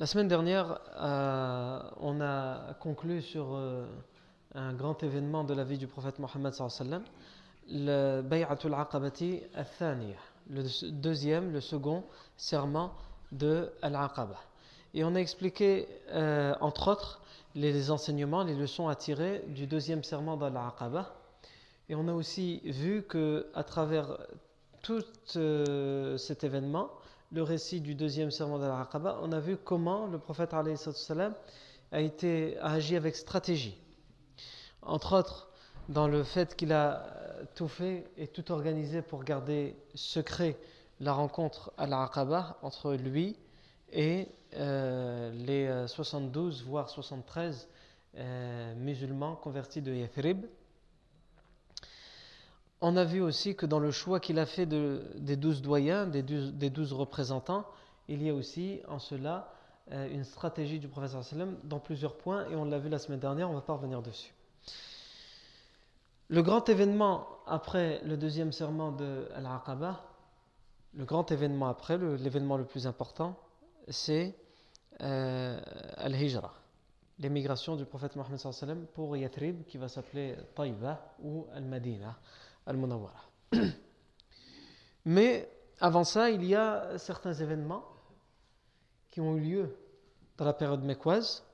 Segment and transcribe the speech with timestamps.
[0.00, 3.84] La semaine dernière, euh, on a conclu sur euh,
[4.54, 6.54] un grand événement de la vie du prophète Mohammed
[7.68, 10.16] le Bay'atul Aqabati al-Thaniya,
[10.48, 12.02] le deuxième, le second
[12.38, 12.94] serment
[13.30, 14.38] de Al-Aqaba.
[14.94, 17.20] Et on a expliqué, euh, entre autres,
[17.54, 21.14] les enseignements, les leçons à tirer du deuxième serment d'Al-Aqaba.
[21.90, 24.16] Et on a aussi vu que à travers
[24.80, 26.88] tout cet événement,
[27.32, 32.72] le récit du deuxième serment d'Al-Aqaba, on a vu comment le prophète a, été, a
[32.72, 33.78] agi avec stratégie.
[34.82, 35.48] Entre autres,
[35.88, 37.06] dans le fait qu'il a
[37.54, 40.56] tout fait et tout organisé pour garder secret
[41.00, 43.36] la rencontre à l'Aqaba entre lui
[43.92, 47.68] et euh, les 72, voire 73
[48.16, 50.46] euh, musulmans convertis de Yathrib.
[52.82, 56.22] On a vu aussi que dans le choix qu'il a fait des douze doyens, des
[56.22, 57.66] douze, représentants,
[58.08, 59.52] il y a aussi en cela
[59.92, 61.22] euh, une stratégie du professeur
[61.64, 64.02] dans plusieurs points, et on l'a vu la semaine dernière, on ne va pas revenir
[64.02, 64.32] dessus.
[66.28, 70.00] Le grand événement après le deuxième serment de Al-Aqaba,
[70.94, 73.36] le grand événement après, l'événement le, plus important,
[73.88, 74.34] c'est
[75.02, 75.60] euh,
[75.98, 76.54] Al-Hijra,
[77.18, 82.16] l'émigration du prophète Mohammed pour Yathrib, qui va s'appeler Taïba ou Al-Madina
[82.66, 83.22] al-Munawwara.
[85.04, 85.50] Mais
[85.80, 87.84] avant ça, il y a certains événements
[89.10, 89.76] qui ont eu lieu
[90.36, 91.44] dans la période mécoise,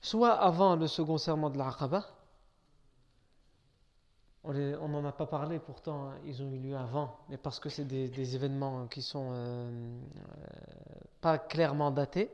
[0.00, 2.04] soit avant le second serment de l'Aqaba,
[4.44, 7.84] on n'en a pas parlé, pourtant ils ont eu lieu avant, mais parce que c'est
[7.84, 10.00] des, événements qui sont euh, euh,
[11.20, 12.30] pas clairement datés,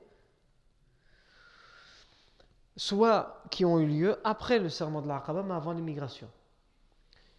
[2.76, 6.28] soit qui ont eu lieu après le serment de l'Aqaba, mais avant l'immigration.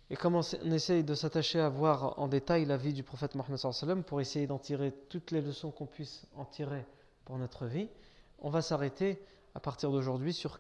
[0.10, 4.04] Et comme on, essaye de s'attacher à voir en détail la vie du prophète Mohammed
[4.04, 6.86] pour essayer d'en tirer toutes les leçons qu'on puisse en tirer
[7.26, 7.90] pour notre vie,
[8.40, 9.20] on va s'arrêter
[9.56, 10.60] à partir d'aujourd'hui sur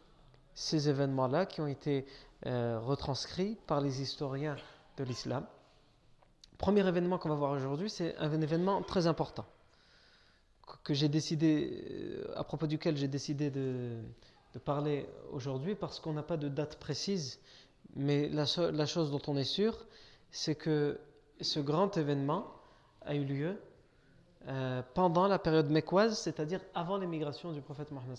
[0.55, 2.05] ces événements-là qui ont été
[2.47, 4.55] euh, retranscrits par les historiens
[4.97, 5.45] de l'islam.
[6.57, 9.45] Premier événement qu'on va voir aujourd'hui, c'est un événement très important
[10.83, 13.97] que j'ai décidé, euh, à propos duquel j'ai décidé de,
[14.53, 17.39] de parler aujourd'hui parce qu'on n'a pas de date précise
[17.95, 19.85] mais la, chose dont on est sûr,
[20.29, 20.99] c'est que
[21.39, 22.45] ce grand événement
[23.01, 23.61] a eu lieu
[24.47, 28.17] euh, pendant la période mécoise, c'est-à-dire avant l'émigration du prophète Mohammed.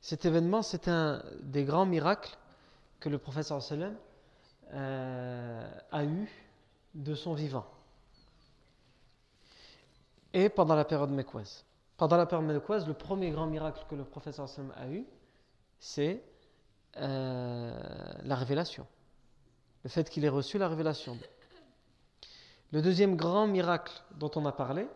[0.00, 2.36] Cet événement, c'est un des grands miracles
[2.98, 3.52] que le prophète
[4.72, 6.28] euh, a eu
[6.94, 7.66] de son vivant.
[10.34, 11.64] Et pendant la période mécoise.
[11.96, 15.06] Pendant la période mécoise, le premier grand miracle que le prophète a eu,
[15.78, 16.22] c'est
[16.96, 17.72] euh,
[18.22, 18.86] la révélation.
[19.84, 21.18] Le fait qu'il ait reçu la révélation.
[22.72, 24.86] Le deuxième grand miracle dont on a parlé,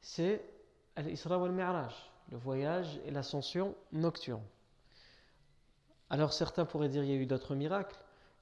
[0.00, 0.42] c'est
[0.96, 4.42] le voyage et l'ascension nocturne.
[6.10, 7.96] Alors certains pourraient dire qu'il y a eu d'autres miracles.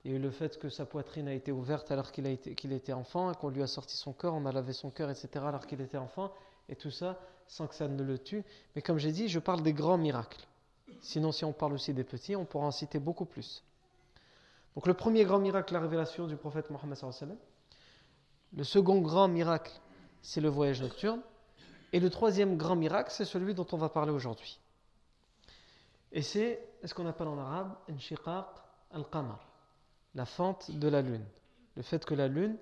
[0.05, 2.93] Il y a eu le fait que sa poitrine a été ouverte alors qu'il était
[2.93, 5.29] enfant, qu'on lui a sorti son cœur, on a lavé son cœur, etc.
[5.45, 6.33] alors qu'il était enfant,
[6.69, 7.19] et tout ça
[7.49, 8.45] sans que ça ne le tue.
[8.75, 10.47] Mais comme j'ai dit, je parle des grands miracles.
[11.01, 13.63] Sinon, si on parle aussi des petits, on pourra en citer beaucoup plus.
[14.75, 16.99] Donc le premier grand miracle, la révélation du prophète Mohammed
[18.55, 19.73] Le second grand miracle,
[20.23, 21.21] c'est le voyage nocturne.
[21.93, 24.59] Et le troisième grand miracle, c'est celui dont on va parler aujourd'hui.
[26.13, 27.75] Et c'est ce qu'on appelle en arabe
[28.91, 29.49] al-qamar,
[30.15, 31.25] la fente de la lune.
[31.77, 32.57] Le fait que la lune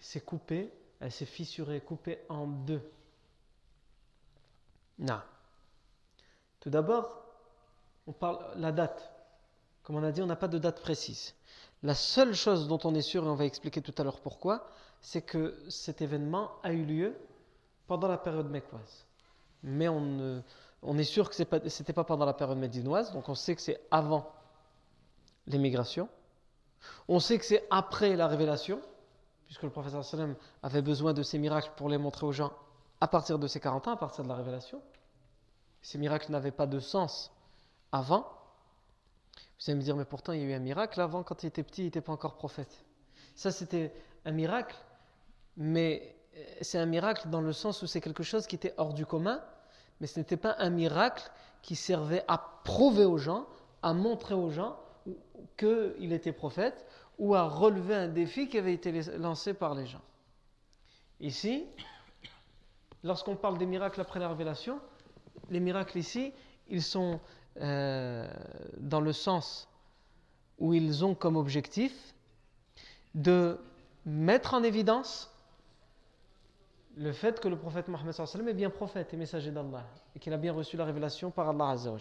[0.00, 2.82] s'est coupée, elle s'est fissurée, coupée en deux.
[6.60, 7.19] Tout d'abord,
[8.10, 9.12] on parle la date.
[9.84, 11.32] Comme on a dit, on n'a pas de date précise.
[11.84, 14.66] La seule chose dont on est sûr, et on va expliquer tout à l'heure pourquoi,
[15.00, 17.16] c'est que cet événement a eu lieu
[17.86, 19.06] pendant la période mécoise.
[19.62, 20.42] Mais on,
[20.98, 23.62] est sûr que ce n'était pas, pas pendant la période médinoise, donc on sait que
[23.62, 24.32] c'est avant
[25.46, 26.08] l'émigration.
[27.06, 28.80] On sait que c'est après la révélation,
[29.46, 30.34] puisque le professeur sallam
[30.64, 32.52] avait besoin de ces miracles pour les montrer aux gens
[33.00, 34.82] à partir de ses 40 ans, à partir de la révélation.
[35.80, 37.30] Ces miracles n'avaient pas de sens
[37.92, 38.28] avant.
[39.58, 41.46] Vous allez me dire, mais pourtant il y a eu un miracle avant, quand il
[41.46, 42.84] était petit, il n'était pas encore prophète.
[43.34, 43.92] Ça, c'était
[44.24, 44.76] un miracle,
[45.56, 48.94] mais euh, c'est un miracle dans le sens où c'est quelque chose qui était hors
[48.94, 49.42] du commun,
[50.00, 51.30] mais ce n'était pas un miracle
[51.62, 53.46] qui servait à prouver aux gens,
[53.82, 54.78] à montrer aux gens
[55.56, 56.86] qu'il était prophète
[57.18, 60.00] ou à relever un défi qui avait été lancé par les gens.
[61.20, 61.66] Ici,
[63.04, 64.80] lorsqu'on parle des miracles après la révélation,
[65.50, 66.32] les miracles ici,
[66.68, 67.20] ils sont
[67.58, 68.28] euh,
[68.78, 69.68] dans le sens
[70.58, 72.14] où ils ont comme objectif
[73.14, 73.58] de
[74.06, 75.30] mettre en évidence
[76.96, 78.14] le fait que le prophète Mohammed
[78.48, 81.70] est bien prophète et messager d'Allah et qu'il a bien reçu la révélation par Allah
[81.70, 81.94] Azza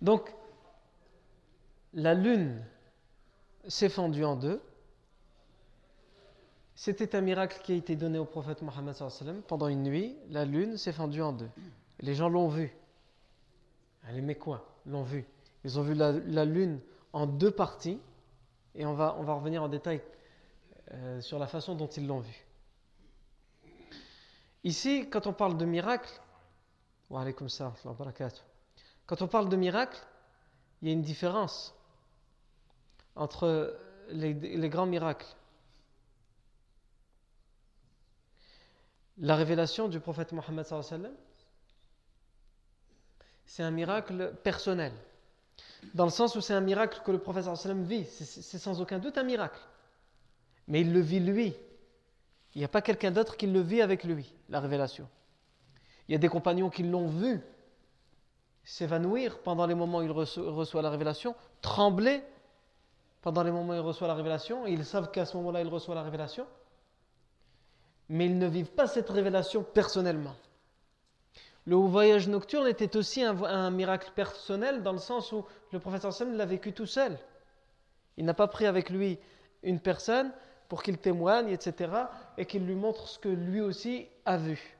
[0.00, 0.34] Donc,
[1.94, 2.64] la lune
[3.68, 4.60] s'est fendue en deux.
[6.74, 8.96] C'était un miracle qui a été donné au prophète Mohammed
[9.46, 10.16] pendant une nuit.
[10.30, 11.50] La lune s'est fendue en deux.
[12.00, 12.74] Les gens l'ont vu.
[14.08, 14.66] Les quoi?
[14.86, 15.26] L'ont vu.
[15.64, 16.80] Ils ont vu la, lune
[17.12, 18.00] en deux parties.
[18.74, 20.00] Et on va, on va revenir en détail
[20.92, 22.46] euh, sur la façon dont ils l'ont vu.
[24.64, 26.20] Ici, quand on parle de miracle,
[29.06, 29.98] quand on parle de miracle,
[30.80, 31.74] il y a une différence
[33.16, 33.76] entre
[34.10, 34.34] les,
[34.68, 35.26] grands miracles.
[39.18, 40.66] La révélation du prophète Mohammed,
[43.50, 44.92] c'est un miracle personnel.
[45.94, 47.46] Dans le sens où c'est un miracle que le prophète
[47.82, 48.04] vit.
[48.04, 49.58] C'est sans aucun doute un miracle.
[50.68, 51.56] Mais il le vit lui.
[52.54, 55.08] Il n'y a pas quelqu'un d'autre qui le vit avec lui, la révélation.
[56.06, 57.40] Il y a des compagnons qui l'ont vu
[58.62, 62.22] s'évanouir pendant les moments où il reçoit la révélation, trembler
[63.20, 65.96] pendant les moments où il reçoit la révélation, ils savent qu'à ce moment-là, il reçoit
[65.96, 66.46] la révélation,
[68.08, 70.36] mais ils ne vivent pas cette révélation personnellement.
[71.66, 76.36] Le voyage nocturne était aussi un, miracle personnel dans le sens où le professeur Sam
[76.36, 77.18] l'a vécu tout seul.
[78.16, 79.18] Il n'a pas pris avec lui
[79.62, 80.32] une personne
[80.68, 81.92] pour qu'il témoigne, etc.,
[82.38, 84.78] et qu'il lui montre ce que lui aussi a vu.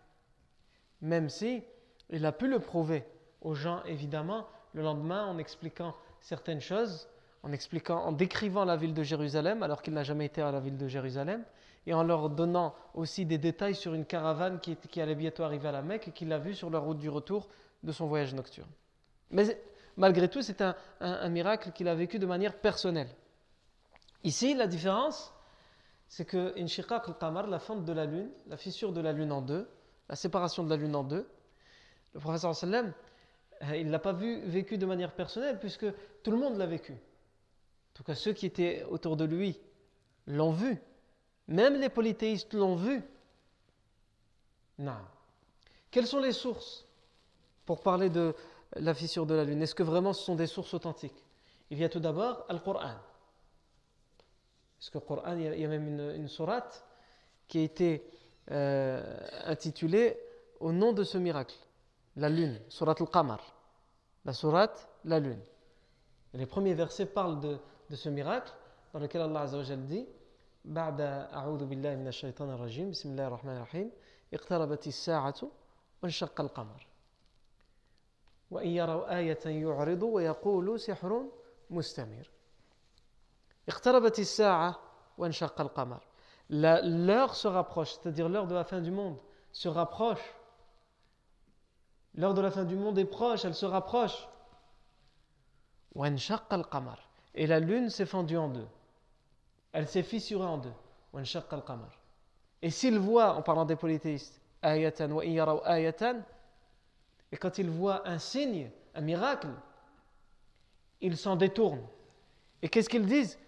[1.02, 1.62] Même si
[2.10, 3.04] il a pu le prouver
[3.40, 7.08] aux gens, évidemment, le lendemain, en expliquant certaines choses,
[7.42, 10.60] en expliquant, en décrivant la ville de Jérusalem, alors qu'il n'a jamais été à la
[10.60, 11.44] ville de Jérusalem,
[11.86, 15.72] et en leur donnant aussi des détails sur une caravane qui, allait bientôt arriver à
[15.72, 17.48] la Mecque et qu'il a vue sur la route du retour
[17.82, 18.68] de son voyage nocturne.
[19.30, 19.60] Mais
[19.96, 23.08] malgré tout, c'est un, un miracle qu'il a vécu de manière personnelle.
[24.24, 25.32] Ici, la différence,
[26.08, 29.40] c'est que Inshiqaq al-Qamar, la fente de la lune, la fissure de la lune en
[29.40, 29.68] deux,
[30.08, 31.26] la séparation de la lune en deux,
[32.14, 32.92] le professeur sallam,
[33.62, 35.86] euh, il ne l'a pas vu, vécu de manière personnelle puisque
[36.22, 36.92] tout le monde l'a vécu.
[36.92, 39.58] En tout cas, ceux qui étaient autour de lui
[40.26, 40.80] l'ont vu.
[41.50, 43.02] Même les polythéistes l'ont vu.
[44.78, 44.96] Non.
[45.90, 46.86] Quelles sont les sources
[47.66, 48.34] pour parler de
[48.76, 49.60] la fissure de la lune?
[49.60, 51.24] Est-ce que vraiment ce sont des sources authentiques?
[51.68, 52.94] Il y a tout d'abord Al-Qur'an.
[54.78, 56.84] Parce que le Coran, il y a même une, une sourate
[57.46, 58.02] qui a été
[58.50, 59.02] euh,
[59.44, 60.18] intitulée
[60.58, 61.56] au nom de ce miracle,
[62.16, 63.40] la lune, surat al-Qamar.
[64.24, 65.40] La sourate, la lune.
[66.34, 67.58] les premiers versets parlent de,
[67.94, 68.52] ce miracle
[68.92, 69.46] dans lequel Allah
[69.88, 70.06] dit
[70.65, 73.91] بعد أعوذ بالله من الشيطان الرجيم بسم الله الرحمن الرحيم
[74.33, 75.35] اقتربت الساعة
[76.03, 76.87] وانشق القمر
[78.51, 81.25] وإن يروا آية يعرضوا ويقولوا سحر
[81.69, 82.29] مستمر
[86.49, 89.17] L'heure se rapproche, c'est-à-dire l'heure de la fin du monde
[89.51, 90.35] se rapproche.
[92.13, 94.27] L'heure de la fin du monde est proche, elle se rapproche.
[97.33, 98.67] Et la lune s'est fendue en deux.
[99.72, 100.72] Elle s'est fissurée en deux.
[102.62, 104.92] Et s'il voit, en parlant des polythéistes, et
[107.38, 109.48] quand il voit un signe, un miracle,
[111.00, 111.86] ils s'en détournent.
[112.62, 113.38] Et qu'est-ce qu'ils disent?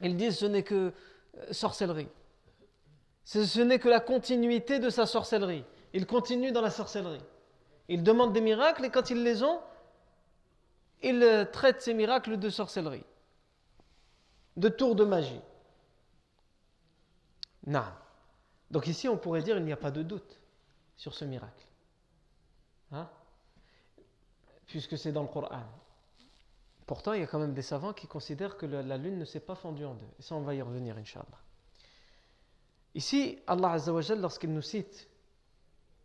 [0.00, 0.92] Ils disent ce n'est que
[1.36, 2.08] euh, sorcellerie.
[3.24, 5.64] Ce n'est que la continuité de sa sorcellerie.
[5.92, 7.22] Il continue dans la sorcellerie.
[7.88, 9.60] Il demande des miracles et quand ils les ont,
[11.02, 13.04] il euh, traite ces miracles de sorcellerie,
[14.60, 15.40] de tours de magie.
[17.66, 17.84] Non.
[18.70, 20.38] Donc ici, on pourrait dire il n'y a pas de doute
[20.96, 21.66] sur ce miracle.
[22.92, 23.08] Hein?
[24.66, 25.62] Puisque c'est dans le Coran.
[26.86, 29.40] Pourtant, il y a quand même des savants qui considèrent que la lune ne s'est
[29.40, 30.06] pas fendue en deux.
[30.18, 31.38] Et ça, on va y revenir, Inch'Allah.
[32.94, 35.08] Ici, Allah Azzawajal, lorsqu'il nous cite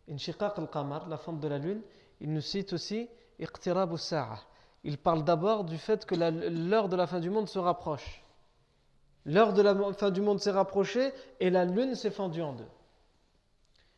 [0.08, 1.82] Inshiqaq al-Qamar, la fente de la lune,
[2.20, 3.08] il nous cite aussi
[3.40, 4.38] Iqtirab al
[4.84, 8.22] Il parle d'abord du fait que l'heure de la fin du monde se rapproche.
[9.25, 12.67] L'heure de la fin du monde s'est rapprochée et la lune s'est fendue en deux.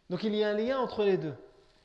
[0.09, 1.35] Donc il y a un lien entre les deux.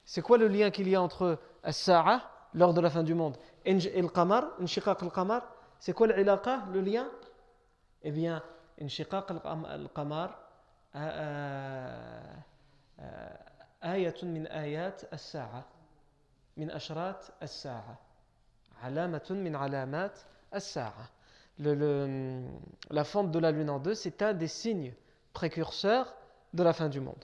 [0.05, 2.23] C'est quoi le lien qu'il y a entre As-Sa'a,
[2.55, 5.43] l'heure de la fin du monde, et Al-Qamar, Inshiqaq al-Qamar
[5.79, 7.09] C'est quoi le lien
[8.03, 8.43] Eh bien,
[8.81, 10.49] Inshiqaq al-Qamar,
[13.85, 15.65] آية من آيات الساعة
[16.57, 17.99] من أشراط الساعة
[18.83, 20.19] علامة من علامات
[20.55, 21.09] الساعة
[21.60, 22.44] le,
[22.90, 24.94] la fente de la lune en deux, c'est un des signes
[25.34, 26.14] précurseurs
[26.54, 27.24] de la fin du monde.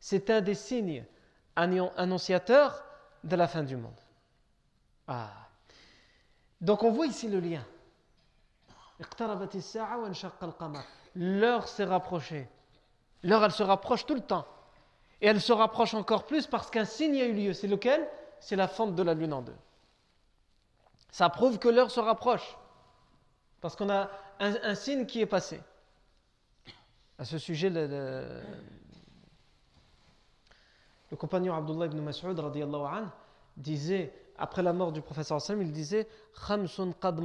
[0.00, 1.04] C'est un des signes
[1.56, 2.84] annonciateurs
[3.22, 3.98] de la fin du monde.
[5.08, 5.30] Ah.
[6.60, 7.64] Donc on voit ici le lien.
[11.14, 12.48] L'heure s'est rapprochée.
[13.22, 14.46] L'heure, elle se rapproche tout le temps.
[15.20, 17.52] Et elle se rapproche encore plus parce qu'un signe a eu lieu.
[17.52, 18.06] C'est lequel?
[18.40, 19.56] C'est la fente de la lune en deux.
[21.10, 22.56] Ça prouve que l'heure se rapproche.
[23.64, 25.58] Parce qu'on a un, signe qui est passé.
[27.18, 28.42] À ce sujet, le,
[31.16, 33.06] compagnon Abdullah ibn Mas'ud anhu,
[33.56, 36.06] disait, après la mort du professeur il disait
[36.46, 37.18] Khamsun qad.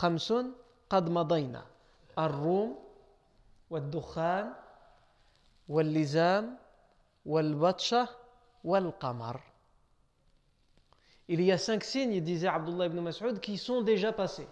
[0.00, 0.50] Khamsun
[0.90, 1.64] qad madayna.
[2.16, 2.74] Ar-Rum,
[3.70, 4.52] wal-Dukhan,
[5.68, 6.56] wal-Lizam,
[7.24, 8.08] wal-Batsha.
[11.28, 14.48] Il y a cinq signes, disait Abdullah ibn Mas'ud, qui sont déjà passés.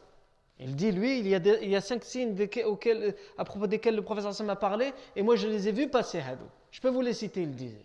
[0.59, 4.49] Il dit, lui, il y a, cinq signes auxquels, à propos desquels le professeur Sam
[4.51, 6.47] a parlé, et moi je les ai vus passer, Hadou.
[6.71, 7.85] Je peux vous les citer, il disait.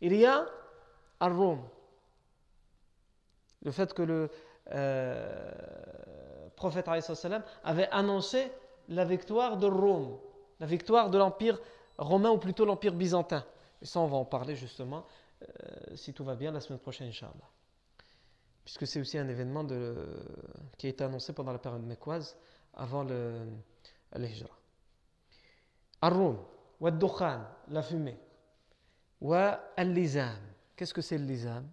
[0.00, 0.46] Il y a
[1.18, 1.60] Ar-Rum.
[3.62, 4.30] Le fait que le
[4.72, 5.50] euh,
[6.54, 6.88] prophète
[7.64, 8.52] avait annoncé
[8.88, 10.18] la victoire de Rome,
[10.60, 11.60] la victoire de l'empire
[11.98, 13.44] romain, ou plutôt l'empire byzantin.
[13.82, 15.04] Et ça, on va en parler justement,
[15.42, 15.46] euh,
[15.96, 17.55] si tout va bien, la semaine prochaine, Inch'Allah
[18.66, 19.64] puisque c'est aussi un événement
[20.76, 22.36] qui a été annoncé pendant la période mécoise,
[22.74, 23.46] avant le,
[24.16, 24.50] le hijra.
[26.02, 26.36] Ar-Rum,
[26.80, 26.90] wa
[27.68, 28.18] la fumée,
[29.20, 30.36] wa al-lizam.
[30.74, 31.64] Qu'est-ce que c'est le lizam?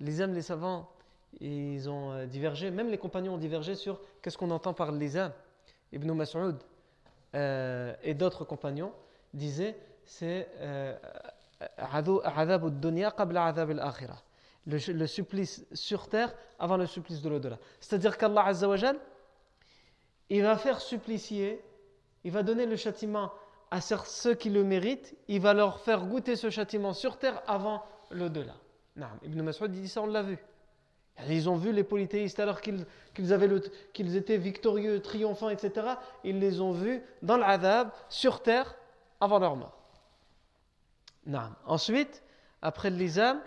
[0.00, 0.88] L'izam, les savants,
[1.40, 5.30] ils ont euh, divergé, même les compagnons ont divergé sur qu'est-ce qu'on entend par lizam.
[5.92, 6.56] Ibn Mas'ud
[7.34, 8.94] euh, et d'autres compagnons
[9.34, 10.96] disaient c'est euh,
[11.76, 14.22] al-akhirah
[14.68, 17.58] le, supplice sur terre avant le supplice de l'au-delà.
[17.80, 18.98] C'est-à-dire qu'Allah Azzawajal,
[20.30, 21.62] il va faire supplicier,
[22.24, 23.32] il va donner le châtiment
[23.70, 27.82] à ceux qui le méritent, il va leur faire goûter ce châtiment sur terre avant
[28.10, 28.54] l'au-delà.
[29.22, 30.38] Ibn Mas'ud dit ça, on l'a vu.
[31.28, 35.86] Ils ont vu les polythéistes alors qu'ils qu'ils étaient victorieux, triomphants, etc.
[36.24, 38.76] Ils les ont vus dans l'adab, sur terre,
[39.20, 39.76] avant leur mort.
[41.66, 42.22] Ensuite,
[42.62, 43.40] après l'islam,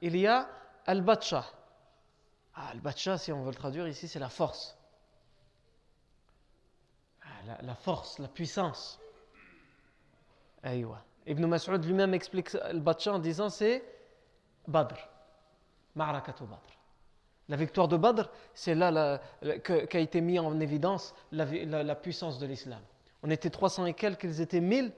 [0.00, 0.48] il y a
[0.86, 1.44] Al-Batcha.
[2.54, 4.76] Ah, Al-Batcha, si on veut le traduire ici, c'est la force.
[7.22, 9.00] Ah, la, force, la puissance.
[10.62, 11.02] Aïwa.
[11.26, 13.82] Ibn Mas'ud lui-même explique Al-Batcha en disant c'est
[14.68, 14.96] Badr.
[15.94, 16.78] Ma'rakatu Badr.
[17.48, 19.20] La victoire de Badr, c'est là
[19.62, 22.80] qu'a été mis en évidence la, la puissance de l'islam.
[23.22, 24.92] On était 300 et quelques, ils étaient 1000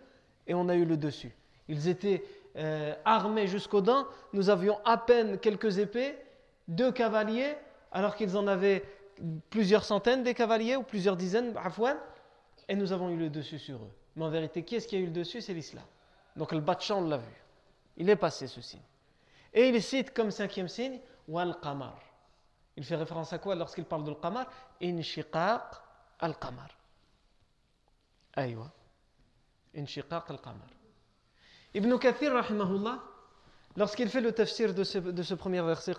[0.47, 1.35] et on a eu le dessus.
[1.69, 2.23] Ils étaient
[2.57, 6.17] euh, armés jusqu'aux dents, nous avions à peine quelques épées,
[6.69, 7.55] deux cavaliers,
[7.93, 8.83] alors qu'ils en avaient
[9.51, 11.55] plusieurs centaines des cavaliers ou plusieurs dizaines,
[12.69, 13.93] et nous avons eu le dessus sur eux.
[14.17, 15.41] Mais en vérité, qui est-ce qui a eu le dessus?
[15.41, 15.85] C'est l'islam.
[16.35, 17.43] Donc le Batchan l'a vu.
[17.97, 18.83] Il est passé ce signe.
[19.53, 21.99] Et il cite comme cinquième signe Wal Qamar.
[22.77, 24.47] Il fait référence à quoi lorsqu'il parle de Qamar
[24.83, 25.63] Inshiqaq
[26.19, 26.69] al Qamar.
[28.35, 28.71] Aïwa.
[29.75, 30.75] Inshiqaq al Qamar.
[31.76, 33.02] Ibn Kathir, rahimahullah,
[33.76, 35.92] lorsqu'il fait le tafsir de ce, premier verset,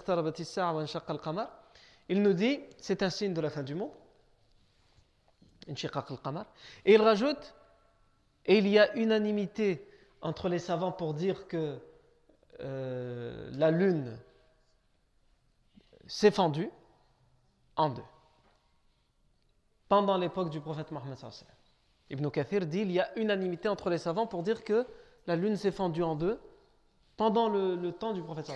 [2.09, 3.91] il nous dit c'est un signe de la fin du monde.
[5.67, 7.53] Et il rajoute
[8.47, 9.87] et il y a unanimité
[10.21, 11.77] entre les savants pour dire que
[12.61, 14.17] euh, la lune
[16.07, 16.71] s'est fendue
[17.75, 18.01] en deux
[19.89, 21.19] pendant l'époque du prophète Mohammed.
[22.09, 24.87] Ibn Kathir dit il y a unanimité entre les savants pour dire que
[25.27, 26.39] la lune s'est fendue en deux
[27.17, 28.51] pendant le, temps du prophète.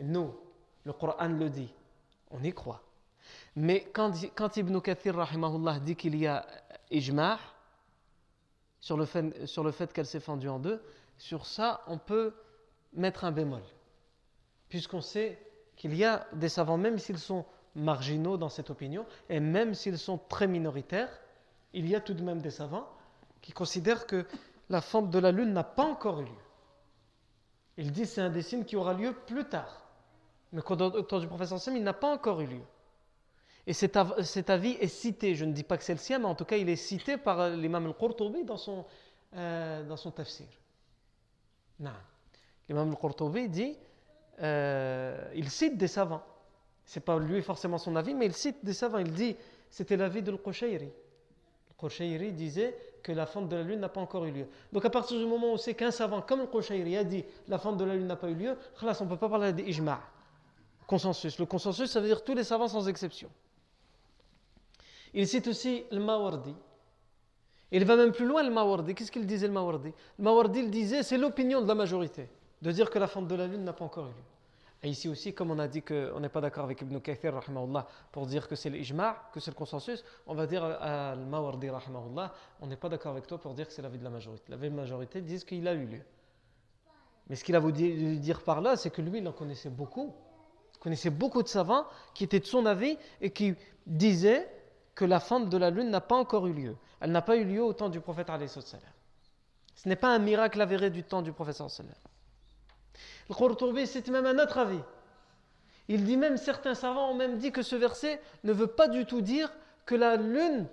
[0.00, 0.34] Et nous,
[0.84, 1.72] Le Coran le dit.
[2.30, 2.82] On y croit.
[3.56, 6.46] Mais quand, Ibn Kathir rahimahullah, dit qu'il y a
[6.90, 7.38] ijma'
[8.80, 10.82] sur le fait qu'elle s'est fendue en deux,
[11.16, 12.34] sur ça, on peut
[12.92, 13.62] mettre un bémol.
[14.68, 15.38] Puisqu'on sait
[15.76, 17.44] qu'il y a des savants, même s'ils sont
[17.74, 21.10] marginaux dans cette opinion, et même s'ils sont très minoritaires,
[21.72, 22.88] il y a tout de même des savants
[23.40, 24.26] qui considèrent que
[24.68, 26.30] la fente de la lune n'a pas encore eu lieu.
[27.76, 29.84] Disent que c'est un des signes qui aura lieu plus tard.
[30.52, 32.62] Mais au temps du professeur Sam, il n'a pas encore eu lieu.
[33.66, 36.34] Et cet, avis est cité, je ne dis pas que c'est le sien, mais en
[36.34, 38.84] tout cas il est cité par l'imam al-Qurtubi dans son,
[39.34, 40.46] euh, dans son tafsir.
[42.68, 43.76] L'imam al-Qurtubi dit,
[44.42, 46.22] euh, il cite des savants.
[46.84, 48.98] C'est pas lui forcément son avis, mais il cite des savants.
[48.98, 49.34] Il dit,
[49.70, 50.90] c'était l'avis de al-Qushayri.
[51.84, 54.46] Al-Qushayri disait que la fente de la lune n'a pas encore eu lieu.
[54.72, 57.76] Donc à partir du moment où c'est qu'un savant comme al-Qushayri a dit la fente
[57.76, 60.00] de la lune n'a pas eu lieu, on ne peut pas parler d'ijma'
[60.86, 61.38] consensus.
[61.38, 63.30] Le consensus, ça veut dire tous les savants sans exception.
[65.12, 66.54] Il cite aussi le Mawardi.
[67.70, 68.94] Il va même plus loin, le Mawardi.
[68.94, 72.28] Qu'est-ce qu'il disait, le Mawardi Le Mawardi, il disait, c'est l'opinion de la majorité,
[72.62, 74.33] de dire que la fente de la lune n'a pas encore eu lieu.
[74.84, 77.40] Et ici aussi, comme on a dit qu'on n'est pas d'accord avec Ibn Kathir,
[78.12, 81.70] pour dire que c'est l'ijma', que c'est le consensus, on va dire à Mawardi,
[82.60, 84.44] on n'est pas d'accord avec toi pour dire que c'est l'avis de la majorité.
[84.54, 86.02] La majorité dit qu'il a eu lieu.
[87.30, 90.14] Mais ce qu'il a voulu dire par là, c'est que lui, il en connaissait beaucoup
[90.80, 93.54] connaissait beaucoup de savants qui étaient de son avis et qui
[93.86, 94.46] disaient
[94.94, 96.76] que la fente de la lune n'a pas encore eu lieu.
[97.00, 98.28] Elle n'a pas eu lieu au temps du prophète
[99.74, 101.56] Ce n'est pas un miracle avéré du temps du prophète
[103.28, 104.80] Le Qurtubi, c'est même un autre avis.
[105.88, 109.04] Il dit même, certains savants ont même dit que ce verset ne veut pas du
[109.06, 109.52] tout dire
[109.84, 110.66] que la lune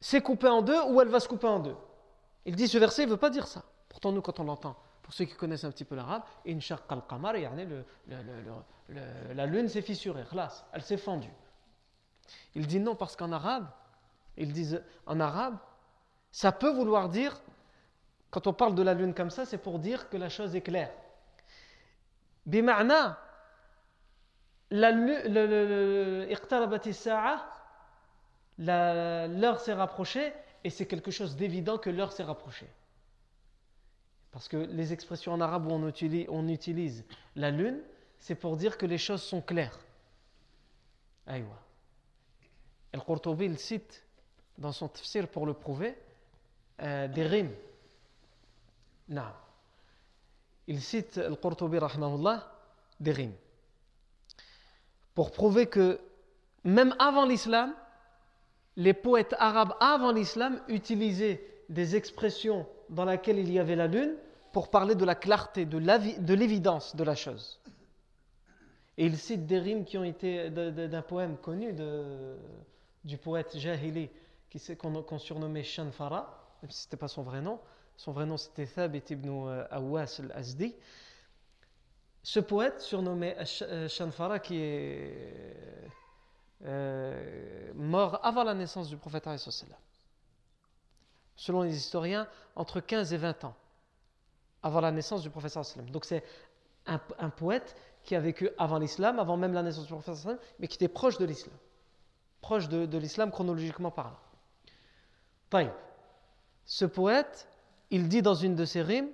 [0.00, 1.76] s'est coupée en deux ou elle va se couper en deux.
[2.44, 3.64] Il dit ce verset ne veut pas dire ça.
[3.88, 6.22] Pourtant, nous, quand on l'entend, pour ceux qui connaissent un petit peu l'arabe,
[9.34, 10.24] la lune s'est fissurée,
[10.72, 11.32] elle s'est fendue.
[12.54, 13.66] Il dit non parce qu'en arabe,
[14.36, 15.56] ils disent en arabe,
[16.30, 17.40] ça peut vouloir dire,
[18.30, 20.60] quand on parle de la lune comme ça, c'est pour dire que la chose est
[20.60, 20.92] claire.
[22.46, 23.18] Bima'na,
[28.58, 30.32] l'heure s'est rapprochée
[30.64, 32.70] et c'est quelque chose d'évident que l'heure s'est rapprochée.
[34.30, 37.04] Parce que les expressions en arabe où on utilise,
[37.36, 37.80] la lune,
[38.18, 39.78] c'est pour dire que les choses sont claires.
[41.26, 41.58] Aïwa.
[42.92, 44.04] Al-Qurtubi il cite
[44.58, 45.96] dans son tafsir pour le prouver
[46.80, 47.54] euh, des rimes.
[49.08, 49.32] Non.
[50.68, 51.78] Il cite Al-Qurtubi
[53.00, 53.34] des rimes.
[55.14, 56.00] Pour prouver que
[56.64, 57.74] même avant l'islam,
[58.76, 64.14] les poètes arabes avant l'islam utilisaient des expressions dans lesquelles il y avait la lune
[64.52, 67.60] pour parler de la clarté, de l'évidence de la chose.
[68.98, 71.74] Et il cite des rimes qui ont été d'un poème connu
[73.04, 74.10] du poète Jahili
[74.78, 77.60] qu'on surnommait Shanfara, même si ce n'était pas son vrai nom.
[77.96, 80.74] Son vrai nom c'était Thabit ibn Awas al-Azdi.
[82.22, 85.90] Ce poète surnommé euh, Shanfara qui est
[86.64, 89.28] euh, mort avant la naissance du prophète
[91.36, 93.54] selon les historiens, entre 15 et 20 ans
[94.62, 95.90] avant la naissance du sallam.
[95.90, 96.24] Donc c'est
[96.86, 100.76] un, poète qui a vécu avant l'islam, avant même la naissance du sallam, mais qui
[100.76, 101.54] était proche de l'islam.
[102.40, 104.18] Proche de, l'islam chronologiquement parlant.
[105.50, 105.70] Taïb.
[106.64, 107.48] Ce poète,
[107.90, 109.10] il dit dans une de ses rimes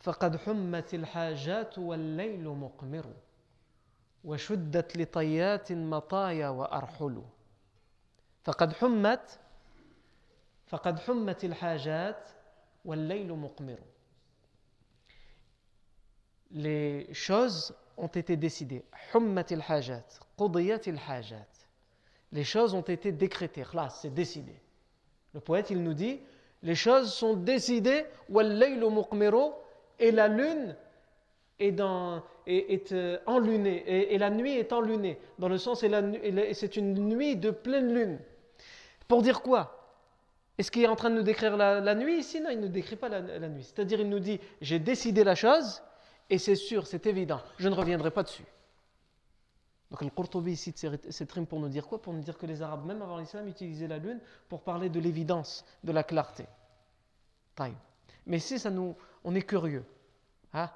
[0.00, 3.06] فقد حمت الحاجات والليل مقمر
[4.24, 7.22] وشدت لطيات مطايا وأرحل
[8.42, 9.40] فقد حمت
[10.66, 12.28] فقد حمت الحاجات
[12.84, 13.78] والليل مقمر
[16.52, 18.84] les choses ont été décidées.
[22.32, 23.64] Les choses ont été décrétées.
[23.74, 24.54] Là, c'est décidé.
[25.34, 26.20] Le poète, il nous dit
[26.62, 28.04] les choses sont décidées.
[29.98, 30.76] Et la lune
[31.58, 34.12] est, dans, est, euh, enlunée.
[34.12, 35.18] Et, la nuit est enlunée.
[35.38, 38.18] Dans le sens, c'est une nuit de pleine lune.
[39.08, 39.72] Pour dire quoi?
[40.58, 42.18] Est-ce qu'il est en train de nous décrire la, nuit?
[42.18, 43.62] Ici Non, il ne décrit pas la nuit.
[43.62, 45.82] C'est-à-dire, il nous dit j'ai décidé la chose
[46.30, 48.44] et c'est sûr, c'est évident, je ne reviendrai pas dessus.
[49.90, 52.02] Donc le Qurtubi cite cette rime pour nous dire quoi?
[52.02, 54.98] Pour nous dire que les Arabes, même avant l'islam, utilisaient la lune pour parler de
[54.98, 56.46] l'évidence, de la clarté.
[58.26, 59.84] Mais si ça nous, on est curieux,
[60.52, 60.70] hein?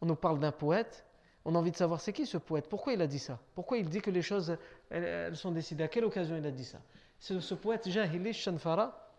[0.00, 1.04] on nous parle d'un poète,
[1.44, 3.38] on a envie de savoir c'est qui ce poète, pourquoi il a dit ça?
[3.54, 4.56] Pourquoi il dit que les choses
[4.90, 5.84] elles, sont décidées?
[5.84, 6.78] À quelle occasion il a dit ça?
[7.18, 9.10] C'est ce poète Jahili Shanfara,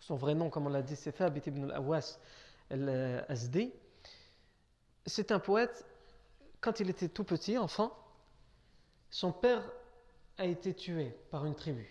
[0.00, 2.18] son vrai nom comme on l'a dit c'est ibn al-Awas
[2.70, 3.72] al-Azdi.
[5.06, 5.86] C'est un poète
[6.60, 7.92] quand il était tout petit, enfant,
[9.14, 9.62] son père
[10.38, 11.88] a été tué par une tribu.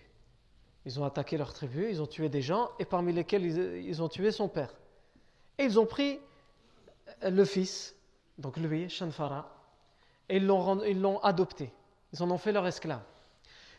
[0.84, 4.10] Ils ont attaqué leur tribu, ils ont tué des gens, et parmi lesquels ils, ont
[4.10, 4.76] tué son père.
[5.58, 6.20] Et ils ont pris
[7.22, 7.96] le fils,
[8.40, 9.50] donc lui, Shanfara,
[10.28, 11.72] et ils l'ont adopté.
[12.12, 13.04] Ils en ont fait leur esclave.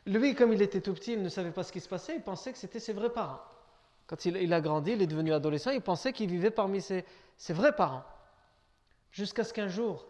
[0.07, 2.23] Lui, comme il était tout petit, il ne savait pas ce qui se passait, il
[2.23, 3.43] pensait que c'était ses vrais parents.
[4.07, 7.05] Quand il, a grandi, il est devenu adolescent, il pensait qu'il vivait parmi ses,
[7.51, 8.05] vrais parents.
[9.11, 10.07] Jusqu'à ce qu'un jour,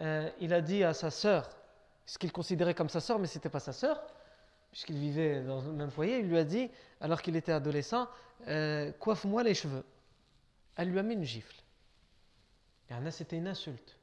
[0.00, 1.57] euh, il a dit à sa sœur,
[2.08, 4.02] ce qu'il considérait comme sa sœur, mais ce n'était pas sa sœur,
[4.70, 6.70] puisqu'il vivait dans le même foyer, il lui a dit,
[7.02, 8.08] alors qu'il était adolescent,
[8.46, 9.84] euh, coiffe-moi les cheveux.
[10.76, 11.54] Elle lui a mis une gifle.
[13.10, 13.98] C'était une insulte.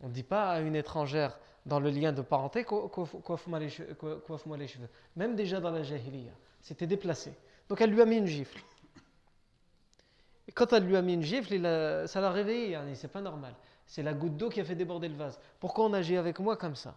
[0.00, 4.88] On ne dit pas à une étrangère dans le lien de parenté coiffe-moi les, cheveux.
[5.14, 7.32] Même déjà dans la jahiliya, c'était déplacé.
[7.68, 8.60] Donc elle lui a mis une gifle.
[10.48, 11.54] Et quand elle lui a mis une gifle,
[12.08, 12.76] ça l'a réveillé.
[12.94, 13.54] C'est pas normal.
[13.88, 15.40] C'est la goutte d'eau qui a fait déborder le vase.
[15.58, 16.96] Pourquoi on agit avec moi comme ça?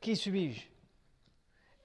[0.00, 0.66] Qui suis-je?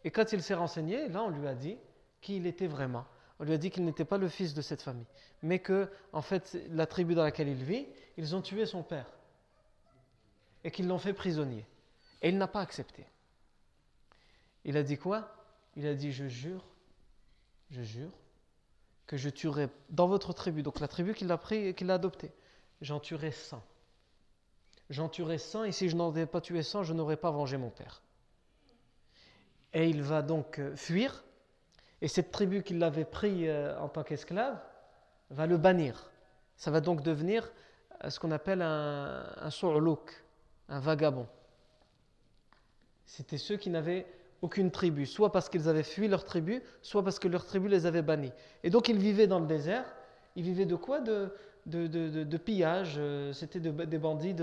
[0.03, 1.77] Et quand il s'est renseigné, là on lui a dit
[2.19, 3.05] qui il était vraiment.
[3.39, 5.07] On lui a dit qu'il n'était pas le fils de cette famille,
[5.41, 9.07] mais que, en fait, la tribu dans laquelle il vit, ils ont tué son père
[10.63, 11.65] et qu'ils l'ont fait prisonnier.
[12.21, 13.05] Et il n'a pas accepté.
[14.65, 15.35] Il a dit quoi?
[15.75, 16.63] Il a dit Je jure
[17.73, 18.11] je jure,
[19.07, 22.31] que je tuerai dans votre tribu, donc la tribu qu'il a pris qu'il a adoptée,
[22.81, 23.61] j'en tuerai 100.
[24.93, 27.57] J'en tuerai 100 et si je n'en ai pas tué 100, je n'aurai pas vengé
[27.57, 28.03] mon père.
[29.73, 31.23] Et il va donc euh, fuir,
[32.03, 34.61] et cette tribu qui l'avait pris euh, en tant qu'esclave
[35.31, 36.11] va le bannir.
[36.57, 37.51] Ça va donc devenir
[38.03, 39.49] euh, ce qu'on appelle un, un
[40.69, 41.27] un vagabond.
[43.07, 44.05] C'était ceux qui n'avaient
[44.43, 47.87] aucune tribu, soit parce qu'ils avaient fui leur tribu, soit parce que leur tribu les
[47.87, 48.31] avait bannis.
[48.61, 49.85] Et donc ils vivaient dans le désert.
[50.35, 51.01] Ils vivaient de quoi?
[51.65, 54.35] De, pillage, euh, c'était des bandits,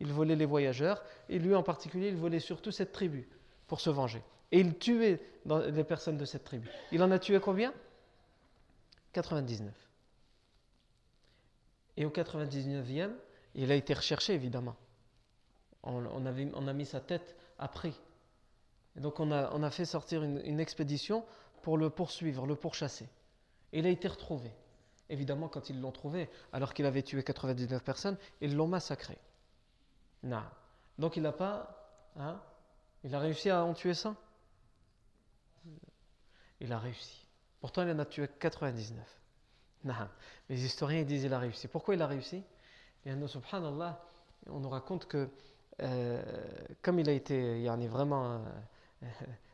[0.00, 3.28] ils volaient les voyageurs, et lui en particulier, il volait surtout cette tribu
[3.66, 4.22] pour se venger.
[4.50, 6.70] Et il tuait les personnes de cette tribu.
[6.90, 7.72] Il en a tué combien?
[9.12, 9.72] 99.
[11.96, 13.10] Et au 99e,
[13.54, 14.76] il a été recherché évidemment.
[15.82, 17.36] On, a mis sa tête
[17.72, 17.98] prix
[18.96, 21.24] et donc on a, on a fait sortir une, expédition
[21.62, 23.06] pour le poursuivre, le pourchasser.
[23.72, 24.50] Et il a été retrouvé.
[25.10, 29.16] Évidemment, quand ils l'ont trouvé, alors qu'il avait tué 99 personnes, ils l'ont massacré.
[30.22, 30.42] Non.
[30.98, 31.74] Donc il n'a pas...
[32.16, 32.40] Hein,
[33.04, 34.16] il a réussi à en tuer 100
[36.60, 37.26] Il a réussi.
[37.60, 38.98] Pourtant, il en a tué 99.
[39.84, 39.94] Non.
[40.48, 41.68] Les historiens disent qu'il a réussi.
[41.68, 42.42] Pourquoi il a réussi?
[43.06, 44.04] Et nous, subhanallah,
[44.46, 45.30] on nous raconte que
[45.80, 46.22] euh,
[46.82, 48.44] comme il a été yani, vraiment...
[49.02, 49.06] Euh,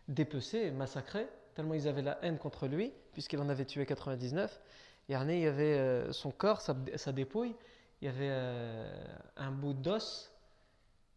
[0.08, 4.60] dépecé, massacré, tellement ils avaient la haine contre lui, puisqu'il en avait tué 99.
[5.08, 7.54] Il y avait euh, son corps, sa, dépouille,
[8.00, 10.30] il y avait euh, un bout d'os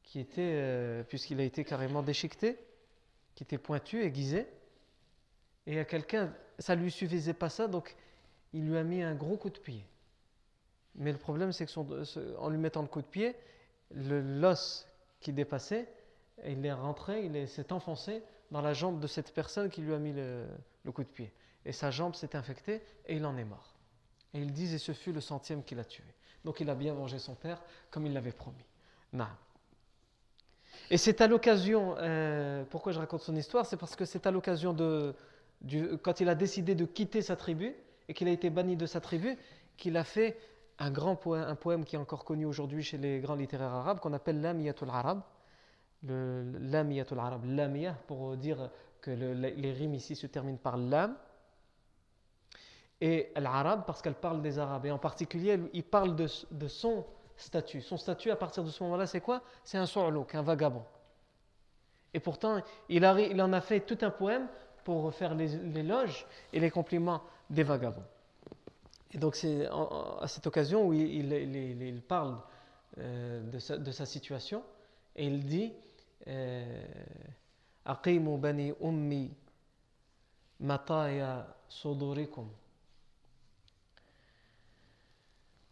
[0.04, 2.58] qui était, euh, puisqu'il a été carrément déchiqueté,
[3.36, 4.48] qui était pointu, aiguisé.
[5.66, 7.96] Et à quelqu'un, ça lui suffisait pas ça, donc
[8.54, 9.84] il lui a mis un gros coup de pied.
[10.96, 13.36] Mais le problème, c'est que en lui mettant le coup de pied,
[13.92, 14.88] l'os
[15.20, 15.88] qui dépassait
[16.44, 19.94] et il est rentré, il s'est enfoncé dans la jambe de cette personne qui lui
[19.94, 20.48] a mis le,
[20.94, 21.32] coup de pied.
[21.66, 23.77] Et sa jambe s'est infectée et il en est mort.
[24.38, 26.04] Et ils disent, et ce fut le centième qu'il a tué.
[26.46, 28.64] Donc il a bien vengé son père comme il l'avait promis.
[30.92, 34.32] Et c'est à l'occasion, euh, pourquoi je raconte son histoire, c'est parce que c'est à
[34.32, 35.16] l'occasion de,
[36.04, 37.74] quand il a décidé de quitter sa tribu
[38.08, 39.38] et qu'il a été banni de sa tribu,
[39.76, 40.38] qu'il a fait
[40.78, 44.00] un grand poème, un poème qui est encore connu aujourd'hui chez les grands littéraires arabes,
[44.00, 45.22] qu'on appelle l'Amiyatul Arab,
[46.04, 48.70] le lamiyatul arab, lamiyah, pour dire
[49.02, 51.16] que les rimes ici se terminent par lam,
[53.02, 54.86] et l'arabe parce qu'elle parle des arabes.
[54.86, 56.28] Et en particulier, il parle de,
[56.68, 57.06] son
[57.36, 57.82] statut.
[57.82, 59.42] Son statut, à partir de ce moment-là, c'est quoi?
[59.64, 60.84] C'est un sourlouk, un vagabond.
[62.14, 64.48] Et pourtant, il, en a fait tout un poème
[64.84, 68.06] pour faire l'éloge et les compliments des vagabonds.
[69.12, 72.38] Et donc, c'est à cette occasion où il, parle
[72.98, 74.64] euh, de, sa, situation
[75.16, 75.74] et il dit
[76.28, 76.86] euh,
[77.86, 79.32] Aqimu bani ummi
[80.60, 82.50] mataya sudurikum.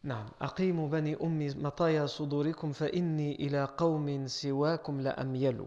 [0.06, 0.26] نعم.
[0.42, 5.66] أقيموا بني أمي مطايا صدوركم فإني إلى قوم سواكم لأميل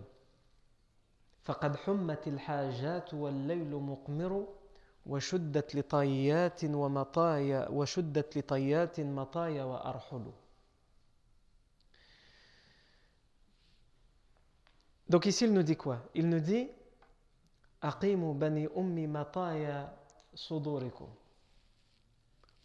[1.43, 4.47] فقد حمت الحاجات والليل مقمر
[5.07, 10.33] وشدت لطيات ومطايا وشدت لطيات مطايا وأرحل.
[15.09, 15.99] Donc ici, il nous dit quoi?
[16.15, 16.69] Il nous dit
[17.81, 19.91] Aqimu bani ummi mataya
[20.35, 21.09] sudurikum.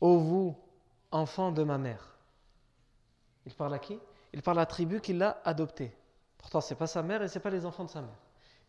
[0.02, 0.56] Ô vous,
[1.14, 2.18] enfants de ma mère.
[3.46, 3.98] Il parle à qui?
[4.34, 5.96] Il parle à la tribu qui l'a adopté.
[6.38, 8.18] Pourtant, ce n'est pas sa mère et ce n'est pas les enfants de sa mère.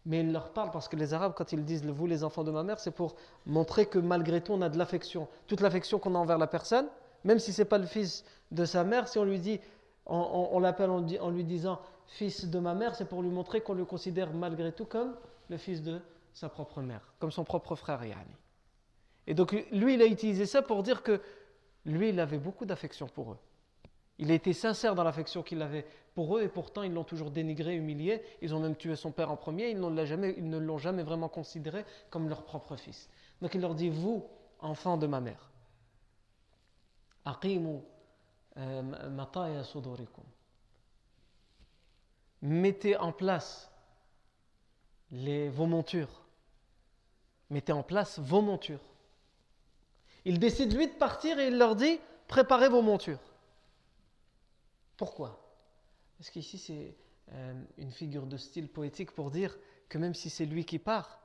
[0.07, 2.51] Mais il leur parle parce que les Arabes, quand ils disent vous les enfants de
[2.51, 5.27] ma mère, c'est pour montrer que malgré tout, on a de l'affection.
[5.47, 6.87] Toute l'affection qu'on a envers la personne,
[7.25, 9.61] même si ce n'est pas le fils de sa mère, si on lui dit,
[10.05, 13.87] on, l'appelle en, lui disant fils de ma mère, c'est pour lui montrer qu'on le
[13.87, 15.17] considère malgré tout comme
[15.49, 15.99] le fils de
[16.35, 18.37] sa propre mère, comme son propre frère Yani.
[19.27, 21.23] Et donc lui, il a utilisé ça pour dire que
[21.85, 23.38] lui, il avait beaucoup d'affection pour eux.
[24.18, 27.31] Il a été sincère dans l'affection qu'il avait pour eux et pourtant ils l'ont toujours
[27.31, 28.23] dénigré, humilié.
[28.42, 32.29] Ils ont même tué son père en premier, ils, ne l'ont jamais vraiment considéré comme
[32.29, 33.09] leur propre fils.
[33.42, 34.25] Donc il leur dit, vous,
[34.61, 35.51] enfants de ma mère,
[38.57, 38.83] euh,
[42.42, 43.70] mettez en place
[45.11, 46.23] vos montures.
[47.51, 48.94] Mettez en place vos montures.
[50.25, 53.21] Il décide lui de partir et il leur dit, préparez vos montures.
[54.97, 55.41] Pourquoi?
[56.19, 56.95] Parce qu'ici, c'est
[57.33, 59.59] euh, une figure de style poétique pour dire
[59.89, 61.21] que même si c'est lui qui part,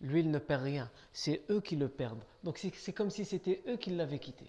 [0.00, 0.90] lui, il ne perd rien.
[1.12, 2.24] C'est eux qui le perdent.
[2.42, 4.46] Donc c'est comme si c'était eux qui l'avaient quitté.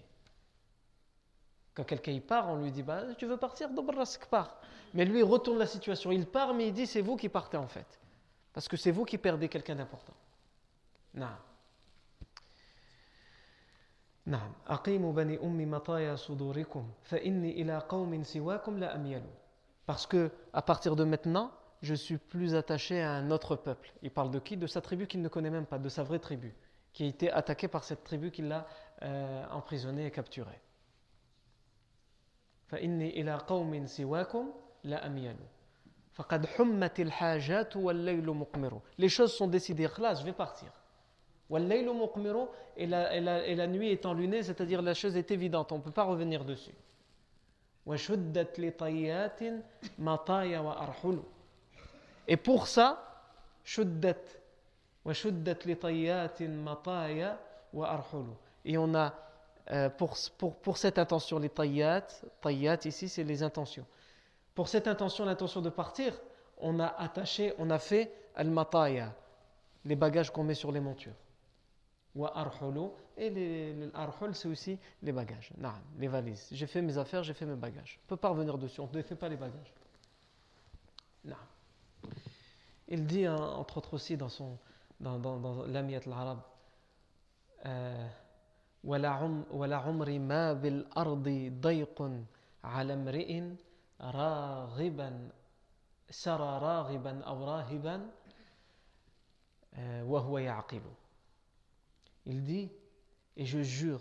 [1.74, 3.70] Quand quelqu'un part, on lui dit bah, Tu veux partir?
[3.70, 4.60] Dobrask part.
[4.94, 6.10] Mais lui, il retourne la situation.
[6.12, 7.98] Il part, mais il dit C'est vous qui partez en fait.
[8.52, 10.14] Parce que c'est vous qui perdez quelqu'un d'important.
[11.14, 11.28] Non.
[19.86, 21.50] Parce que à partir de maintenant,
[21.82, 23.92] je suis plus attaché à un autre peuple.
[24.02, 24.56] Il parle de qui?
[24.56, 26.54] De sa tribu qu'il ne connaît même pas, de sa vraie tribu,
[26.92, 28.66] qui a été attaquée par cette tribu qui l'a
[29.02, 30.60] euh, emprisonné et capturé.
[38.98, 39.88] Les choses sont décidées.
[39.98, 40.72] Là, je vais partir.
[42.76, 45.90] Et la, et, la, nuit est enlunée, c'est-à-dire la chose est évidente, on ne peut
[45.90, 46.74] pas revenir dessus.
[52.28, 53.28] Et pour ça,
[58.64, 59.14] et on a
[59.70, 62.06] euh, pour, cette intention, les tayyat,
[62.40, 63.86] tayyat ici c'est les intentions.
[64.54, 66.20] Pour cette intention, l'intention de partir,
[66.58, 69.12] on a attaché, on a fait al-mataya,
[69.84, 71.14] les bagages qu'on met sur les montures.
[73.17, 73.91] Et les,
[74.33, 75.51] c'est aussi les bagages.
[75.57, 76.47] Non, les valises.
[76.51, 77.99] J'ai fait mes affaires, j'ai fait mes bagages.
[78.01, 79.73] On ne peut pas revenir dessus, on ne fait pas les bagages.
[81.23, 81.35] Non.
[82.87, 84.57] Il dit, hein, entre autres aussi, dans, son,
[84.99, 86.39] dans, dans, dans l'Amiyat al-Arab,
[88.83, 91.27] ولا عمري ما بالأرض
[91.61, 92.11] ضيق
[92.63, 93.43] على امرئ
[94.01, 95.29] راغبا
[96.09, 98.11] سرى راغبا أو راهبا
[99.79, 100.81] وهو يعقل
[102.26, 102.70] il dit,
[103.36, 104.00] et je jure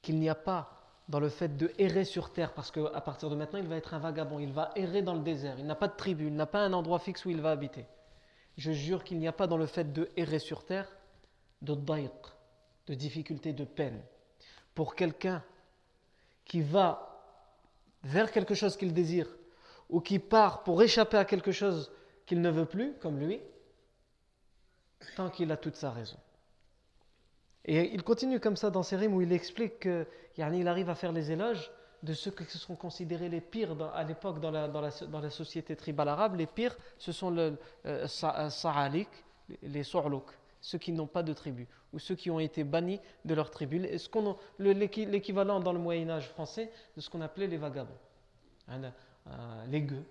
[0.00, 3.36] qu'il n'y a pas dans le fait de errer sur terre, parce qu'à partir de
[3.36, 5.88] maintenant, il va être un vagabond, il va errer dans le désert, il n'a pas
[5.88, 7.86] de tribu, il n'a pas un endroit fixe où il va habiter.
[8.56, 10.88] Je jure qu'il n'y a pas dans le fait de errer sur terre
[11.60, 12.12] de daïq,
[12.86, 14.00] de difficulté, de peine.
[14.74, 15.42] Pour quelqu'un
[16.44, 17.08] qui va
[18.02, 19.28] vers quelque chose qu'il désire,
[19.88, 21.92] ou qui part pour échapper à quelque chose
[22.26, 23.40] qu'il ne veut plus, comme lui,
[25.16, 26.16] tant qu'il a toute sa raison.
[27.64, 31.12] Et il continue comme ça dans ses rimes où il explique qu'il arrive à faire
[31.12, 31.70] les éloges
[32.02, 36.34] de ceux qui se sont considérés les pires à l'époque dans la, société tribale arabe.
[36.34, 37.52] Les pires, ce sont les
[37.86, 39.08] euh, Sa'alik,
[39.62, 40.26] les So'louk,
[40.60, 43.78] ceux qui n'ont pas de tribu, ou ceux qui ont été bannis de leur tribu.
[44.58, 47.92] L'équivalent dans le Moyen-Âge français de ce qu'on appelait les vagabonds,
[48.66, 48.92] hein,
[49.28, 50.04] euh, les gueux.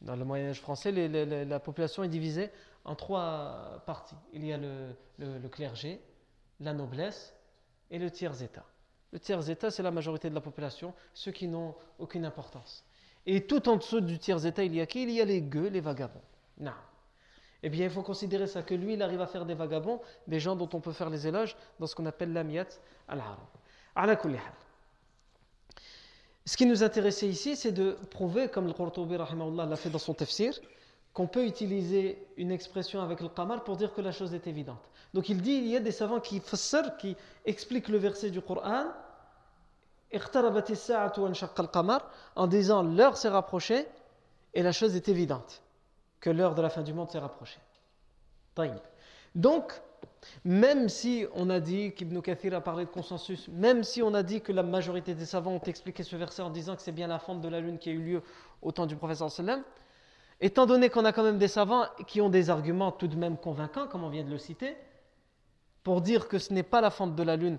[0.00, 2.50] Dans le Moyen-Âge français, la population est divisée
[2.84, 4.16] en trois parties.
[4.32, 6.00] Il y a le clergé,
[6.62, 7.34] la noblesse
[7.90, 8.64] et le tiers-état.
[9.12, 12.84] Le tiers-état, c'est la majorité de la population, ceux qui n'ont aucune importance.
[13.26, 15.02] Et tout en dessous du tiers-état, il y a qui?
[15.02, 16.22] Il y a les gueux, les vagabonds.
[16.58, 16.72] Non.
[17.62, 20.40] Eh bien, il faut considérer ça, que lui, il arrive à faire des vagabonds, des
[20.40, 22.66] gens dont on peut faire les éloges, dans ce qu'on appelle l'amiyat
[23.06, 23.38] al-arab.
[26.44, 30.14] Ce qui nous intéressait ici, c'est de prouver, comme le Qurtubi l'a fait dans son
[30.14, 30.58] tafsir,
[31.12, 34.82] qu'on peut utiliser une expression avec le qamar pour dire que la chose est évidente.
[35.14, 36.40] Donc il dit, il y a des savants qui
[36.98, 38.86] qui expliquent le verset du Coran,
[42.36, 43.86] en disant l'heure s'est rapprochée
[44.54, 45.62] et la chose est évidente,
[46.20, 47.60] que l'heure de la fin du monde s'est rapprochée.
[49.34, 49.72] Donc,
[50.44, 54.22] même si on a dit qu'Ibn Kathir a parlé de consensus, même si on a
[54.22, 57.06] dit que la majorité des savants ont expliqué ce verset en disant que c'est bien
[57.06, 58.22] la fente de la lune qui a eu lieu
[58.60, 59.62] au temps du professeur sallam,
[60.40, 63.38] étant donné qu'on a quand même des savants qui ont des arguments tout de même
[63.38, 64.76] convaincants, comme on vient de le citer,
[65.82, 67.58] pour dire que ce n'est pas la fente de la lune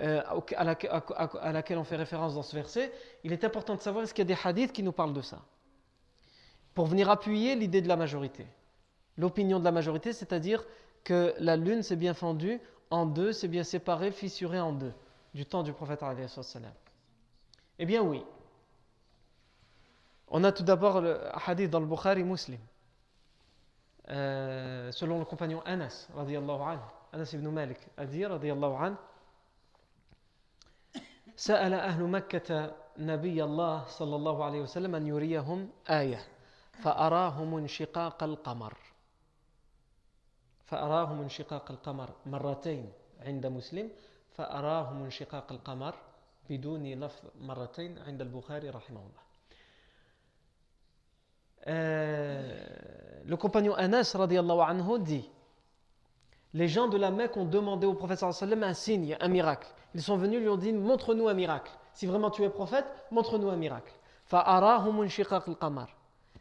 [0.00, 0.22] euh,
[0.56, 0.64] à,
[1.52, 2.92] laquelle, on fait référence dans ce verset,
[3.24, 5.22] il est important de savoir est-ce qu'il y a des hadiths qui nous parlent de
[5.22, 5.42] ça.
[6.74, 8.46] Pour venir appuyer l'idée de la majorité.
[9.16, 10.64] L'opinion de la majorité, c'est-à-dire
[11.02, 14.92] que la lune s'est bien fendue en deux, s'est bien séparée, fissurée en deux,
[15.34, 16.04] du temps du prophète.
[17.80, 18.24] Eh bien oui.
[20.28, 22.60] On a tout d'abord le hadith dans le Bukhari muslim.
[24.10, 26.80] Euh, selon le compagnon Anas, radiallahu anhu,
[27.12, 28.98] Anas ibn Malik a dit, radiallahu anhu,
[31.38, 36.18] سأل أهل مكة نبي الله صلى الله عليه وسلم أن يريهم آية
[36.82, 38.74] فأراهم انشقاق القمر.
[40.66, 42.92] فأراهم انشقاق القمر مرتين
[43.22, 43.90] عند مسلم
[44.34, 45.94] فأراهم انشقاق القمر
[46.50, 49.22] بدون لفظ مرتين عند البخاري رحمه الله.
[53.28, 55.24] le compagnon Anas radiallahu anhu dit
[56.54, 59.68] Les gens de la Mecque ont demandé au prophète sallam un signe, un miracle.
[59.94, 61.72] Ils sont venus, lui ont dit Montre-nous un miracle.
[61.92, 63.92] Si vraiment tu es prophète, montre-nous un miracle.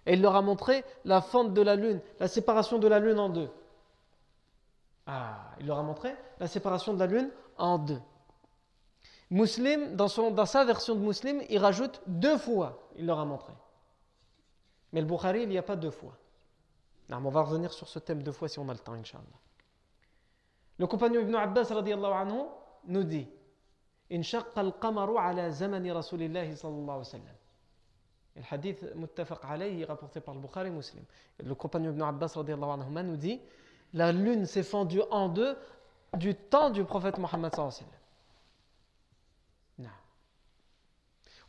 [0.05, 3.19] Et il leur a montré la fente de la lune, la séparation de la lune
[3.19, 3.49] en deux.
[5.05, 8.01] Ah, il leur a montré la séparation de la lune en deux.
[9.29, 13.53] Muslim, dans, son, sa version de Muslim, il rajoute deux fois, il leur a montré.
[14.93, 16.17] Mais le Bukhari, il n'y a pas deux fois.
[17.09, 19.23] On va revenir sur ce thème deux fois si on a le temps, Inch'Allah.
[20.79, 22.43] Le compagnon Ibn Abbas anhu,
[22.85, 23.27] nous dit
[24.11, 27.35] انشق القمر على زمن رسول الله صلى الله عليه وسلم
[28.37, 31.03] الحديث متفق عليه rapporté par le Bukhari Muslim.
[31.43, 33.41] Le compagnon Ibn Abbas radiallahu anhu nous dit
[33.93, 35.57] la lune s'est fendue en deux
[36.15, 37.97] du temps du prophète Mohammed sallallahu alayhi wa sallam.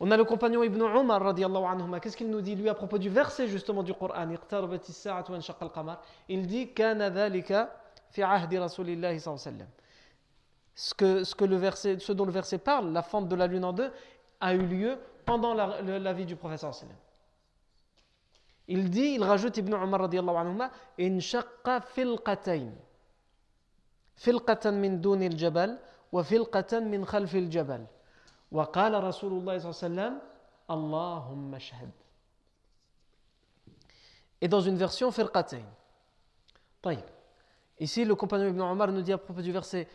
[0.01, 2.01] On a le compagnon Ibn Umar radiallahu anhu.
[2.01, 4.29] Qu'est-ce qu'il nous dit lui à propos du verset justement du Coran
[6.29, 7.71] Il dit Kana dhalika
[8.10, 9.72] fi ahdi rasulillahi sallallahu alayhi wa sallam.
[10.76, 13.48] Ce, que, ce, que le verset, ce dont le verset parle, la fente de la
[13.48, 13.92] lune en deux,
[14.40, 17.04] a eu lieu pendant la, la vie du prophète sallallahu alayhi wa sallam.
[18.68, 20.64] Il dit, il rajoute Ibn Umar radiallahu anhu
[20.98, 22.72] Inshaqqa filqatayn.
[24.16, 25.80] Filqatan min duni al-jabal
[26.12, 27.88] wa filqatan min khalfi al-jabal.
[28.54, 30.14] وقال رسول الله صلى الله عليه وسلم
[30.70, 31.92] اللهم اشهد
[34.42, 35.66] Et dans une version firqatayn.
[36.84, 37.04] طيب.
[37.81, 39.87] Ici, le compagnon Ibn Omar nous dit à propos du verset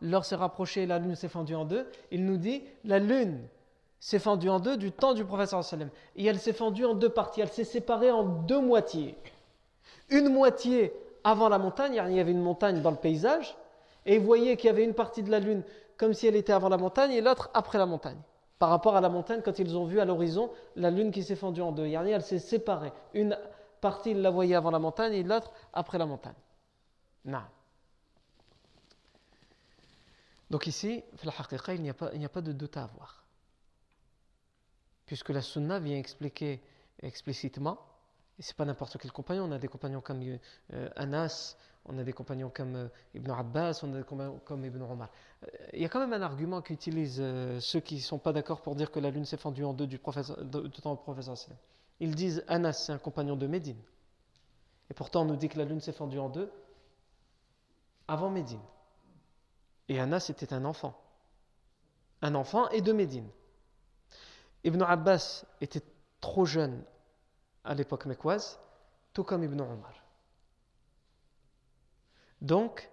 [0.00, 1.86] L'heure s'est rapprochée, la lune s'est fendue en deux.
[2.10, 3.40] Il nous dit La lune
[4.00, 5.54] s'est fendue en deux du temps du prophète.
[6.16, 7.40] Et elle s'est fendue en deux parties.
[7.40, 9.16] Elle s'est séparée en deux moitiés.
[10.10, 13.56] Une moitié avant la montagne, il y avait une montagne dans le paysage.
[14.06, 15.62] Et vous voyez qu'il y avait une partie de la lune
[15.96, 18.18] comme si elle était avant la montagne et l'autre après la montagne.
[18.58, 21.36] Par rapport à la montagne, quand ils ont vu à l'horizon la lune qui s'est
[21.36, 21.86] fendue en deux.
[21.86, 22.92] Elle s'est séparée.
[23.14, 23.36] Une
[23.90, 26.34] partie, ils la voyaient avant la montagne et l'autre après la montagne.
[27.24, 27.42] Non.
[30.50, 33.24] Donc ici, il n'y a, pas, a pas de doute à avoir.
[35.06, 36.62] Puisque la sunna vient expliquer
[37.00, 37.78] explicitement,
[38.38, 40.20] et ce n'est pas n'importe quel compagnon, on a des compagnons comme
[40.72, 44.64] euh, Anas, on a des compagnons comme euh, Ibn Abbas, on a des compagnons comme
[44.64, 45.10] Ibn Omar.
[45.44, 47.22] Euh, il y a quand même un argument qu'utilisent
[47.60, 49.86] ceux qui ne sont pas d'accord pour dire que la lune s'est fendue en deux
[49.86, 50.38] du, professeur,
[50.82, 51.36] temps professeur
[52.00, 53.80] Ils disent Anas, c'est un compagnon de Médine.
[54.90, 56.52] Et pourtant, on nous dit que la lune s'est fendue en deux
[58.08, 58.60] avant Médine.
[59.88, 61.00] Et Anas était un enfant.
[62.22, 63.28] Un enfant et de Médine.
[64.64, 65.82] Ibn Abbas était
[66.20, 66.82] trop jeune
[67.64, 68.58] à l'époque mécoise,
[69.12, 69.94] tout comme Ibn Omar.
[72.40, 72.90] Donc,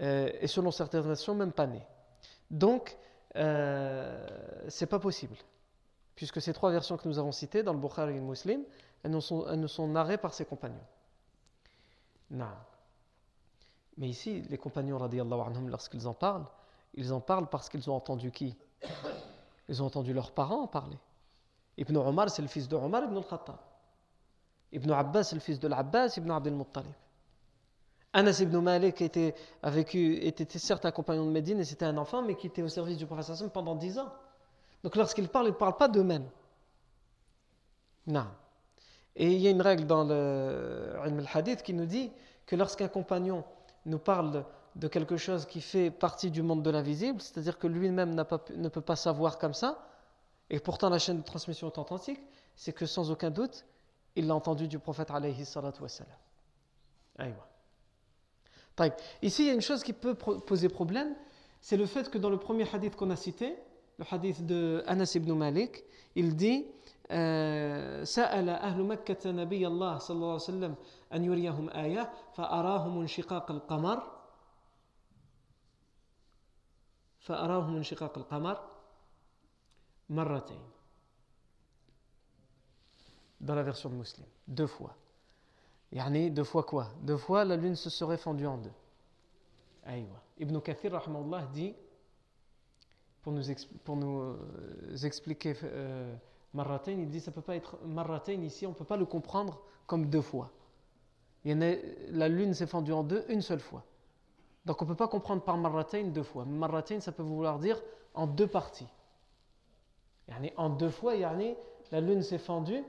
[0.00, 1.82] euh, et selon certaines versions, même pas né.
[2.50, 2.96] Donc,
[3.36, 4.26] euh,
[4.68, 5.36] c'est pas possible.
[6.14, 8.62] Puisque ces trois versions que nous avons citées dans le Bukhari et le Muslim,
[9.02, 10.86] elles nous sont, narrées par ses compagnons.
[12.30, 12.46] Non.
[13.96, 14.98] Mais ici, les compagnons,
[15.68, 16.46] lorsqu'ils en parlent,
[16.94, 18.56] ils en parlent parce qu'ils ont entendu qui?
[19.68, 20.98] Ils ont entendu leurs parents en parler.
[21.76, 23.56] Ibn Omar, c'est le fils de Omar ibn al-Khattab.
[24.72, 26.92] Ibn Abbas, c'est le fils de l'Abbas ibn Abdel Muttalib.
[28.12, 32.22] Anas ibn Malik était, vécu, était certes un compagnon de Médine et c'était un enfant,
[32.22, 34.12] mais qui était au service du prophète pendant dix ans.
[34.84, 36.28] Donc lorsqu'ils parlent, ils ne parlent pas d'eux-mêmes.
[38.06, 38.26] Non.
[39.16, 42.12] Et il y a une règle dans le al-Hadith qui nous dit
[42.46, 43.44] que lorsqu'un compagnon
[43.86, 44.44] nous parle
[44.76, 48.80] de quelque chose qui fait partie du monde de l'invisible, c'est-à-dire que lui-même ne peut
[48.82, 49.88] pas savoir comme ça,
[50.50, 52.20] et pourtant la chaîne de transmission est authentique,
[52.54, 53.64] c'est que sans aucun doute,
[54.16, 56.12] il l'a entendu du prophète alayhi salatu wassalam.
[59.22, 61.14] Ici, il y a une chose qui peut poser problème,
[61.62, 63.56] c'est le fait que dans le premier hadith qu'on a cité,
[63.98, 65.84] le hadith de Anas ibn Malik,
[66.14, 66.66] il dit
[68.04, 70.74] سأل أهل مكة نبي الله صلى الله عليه وسلم
[71.12, 74.02] أن يريهم آية فأراهم انشقاق القمر
[77.20, 78.56] فأراهم انشقاق القمر
[80.10, 80.60] مرتين
[83.40, 84.96] dans la version de Muslim deux fois
[85.92, 88.72] يعني deux fois quoi deux fois la lune se serait fendue en deux
[89.84, 90.22] Aïwa.
[90.38, 91.74] Ibn Kathir rahmallah dit
[93.24, 94.36] pour nous, euh,
[95.02, 96.14] expliquer euh,
[96.86, 100.08] il dit ça peut pas être Marratain ici, on ne peut pas le comprendre comme
[100.10, 100.50] deux fois.
[101.44, 101.76] Il y a,
[102.10, 103.82] la lune s'est fendue en deux une seule fois.
[104.66, 106.44] Donc on ne peut pas comprendre par Marratain deux fois.
[106.44, 107.80] Marratain, ça peut vouloir dire
[108.14, 108.88] en deux parties.
[110.56, 112.84] En deux fois, la lune s'est fendue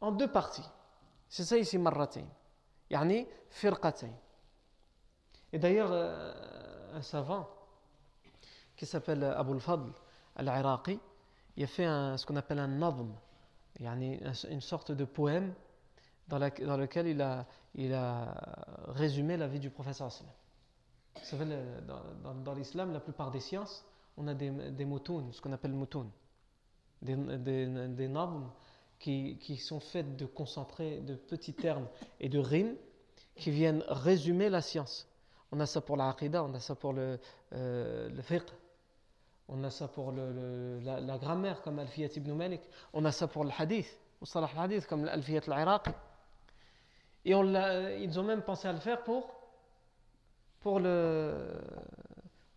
[0.00, 0.68] en deux parties.
[1.28, 2.24] C'est ça ici Marratain.
[2.90, 4.10] Yani firqatain.
[5.52, 7.48] Et d'ailleurs, euh, un savant
[8.78, 9.90] qui s'appelle Abu al-Fadl
[10.36, 10.98] al-Iraqi,
[11.56, 13.12] il a fait ce qu'on appelle un nadm,
[13.80, 15.52] une sorte de poème
[16.28, 17.20] dans, lequel il
[17.92, 18.34] a,
[18.86, 20.08] résumé la vie du professeur.
[20.08, 21.44] Vous savez,
[22.44, 23.84] dans, l'islam, la plupart des sciences,
[24.16, 26.08] on a des, des ce qu'on appelle moutoun,
[27.02, 28.08] des, des,
[29.00, 31.88] qui, sont faits de concentrés, de petits termes
[32.20, 32.76] et de rimes
[33.34, 35.08] qui viennent résumer la science.
[35.50, 37.18] On a ça pour la on a ça pour le,
[37.54, 38.44] euh, le fiqh,
[39.48, 42.60] on a ça pour la, grammaire comme Al-Fiyat ibn Malik,
[42.92, 43.88] on a ça pour le hadith,
[44.22, 45.90] salah hadith comme Al-Fiyat al-Iraqi.
[47.24, 49.28] Et on ils ont même pensé à le faire pour,
[50.60, 51.60] pour le,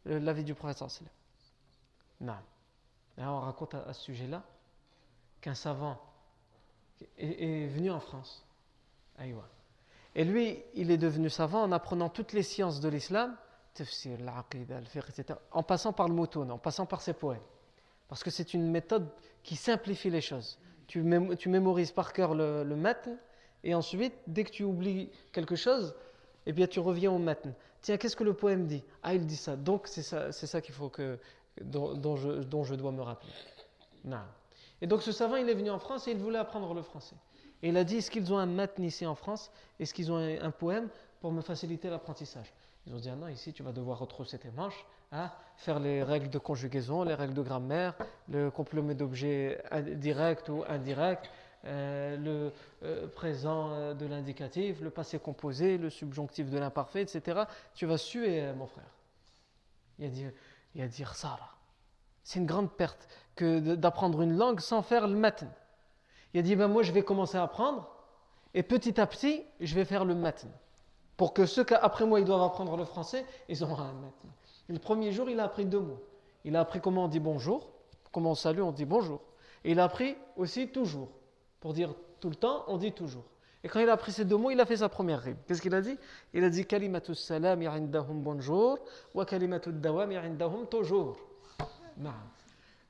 [0.06, 0.84] la vie du prophète.
[2.20, 2.36] Non.
[3.18, 4.44] on raconte à, ce sujet-là
[5.42, 6.00] qu'un savant
[7.18, 8.46] est, venu en France.
[10.16, 13.36] Et lui, il est devenu savant en apprenant toutes les sciences de l'islam,
[13.80, 17.41] etc., en passant par le mouton, en passant par ses poèmes.
[18.07, 19.07] Parce que c'est une méthode
[19.43, 20.59] qui simplifie les choses.
[20.88, 22.76] Tu, mémorises par cœur le, le
[23.63, 25.95] et ensuite, dès que tu oublies quelque chose,
[26.45, 27.53] eh bien, tu reviens au matin.
[27.82, 28.84] Tiens, qu'est-ce que le poème dit?
[29.03, 29.55] Ah, il dit ça.
[29.55, 31.19] Donc, c'est ça, ça qu'il faut que,
[31.61, 33.32] dont, je, dois me rappeler.
[34.03, 34.22] Non.
[34.82, 37.15] Et donc, ce savant, il est venu en France et il voulait apprendre le français.
[37.61, 39.51] Et il a dit, est-ce qu'ils ont un matin ici en France?
[39.80, 42.51] Est-ce qu'ils ont un, poème pour me faciliter l'apprentissage?
[42.88, 46.04] Ils ont dit, ah non, ici tu vas devoir retrousser tes manches, hein, faire les
[46.04, 47.96] règles de conjugaison, les règles de grammaire,
[48.30, 49.64] le complément d'objet
[49.98, 51.30] direct ou indirect,
[51.66, 52.52] euh, le
[52.84, 57.44] euh, présent euh, de l'indicatif, le passé composé, le subjonctif de l'imparfait, etc.
[57.76, 58.90] Tu vas suer, mon frère.
[60.00, 60.26] Il a dit,
[60.74, 61.04] il a dit
[62.24, 65.50] C'est une grande perte que d'apprendre une langue sans faire le matin.
[66.34, 67.94] Il a dit, ben moi je vais commencer à apprendre
[68.54, 70.48] et petit à petit, je vais faire le matin.
[71.22, 74.28] Pour que ceux qui après moi, ils doivent apprendre le français, ils auront un matin.
[74.67, 76.01] le premier jour, il a appris deux mots.
[76.45, 77.69] Il a appris comment on dit bonjour,
[78.11, 79.22] comment on salue, on dit bonjour.
[79.63, 81.09] Et il a appris aussi toujours.
[81.59, 83.26] Pour dire tout le temps, on dit toujours.
[83.63, 85.38] Et quand il a appris ces deux mots, il a fait sa première rime.
[85.45, 85.95] Qu'est-ce qu'il a dit?
[86.34, 88.80] Il a dit Kalimatu salam indahum bonjour,
[89.13, 91.17] wa kalimatu dawam indahum toujours.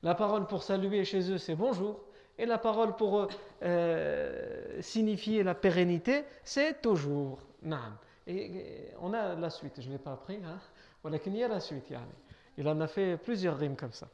[0.02, 2.00] La parole pour saluer chez eux, c'est bonjour.
[2.38, 3.28] Et la parole pour
[3.62, 7.38] euh, signifier la pérennité, c'est toujours.
[8.25, 10.39] Et, on a la suite, je ne l'ai pas appris.
[10.43, 10.59] Hein?
[11.25, 11.93] Il y a la suite.
[12.57, 14.07] Il en a fait plusieurs rimes comme ça.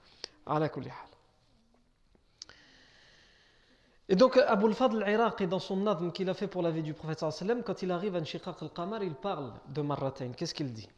[4.10, 6.94] Et donc, Abu al-Fadl al-Iraqi, dans son nadm qu'il a fait pour la vie du
[6.94, 7.24] prophète,
[7.66, 10.32] quand il arrive à Nshiqaq al-Qamar, il parle de Marratain.
[10.32, 10.90] Qu'est-ce qu'il dit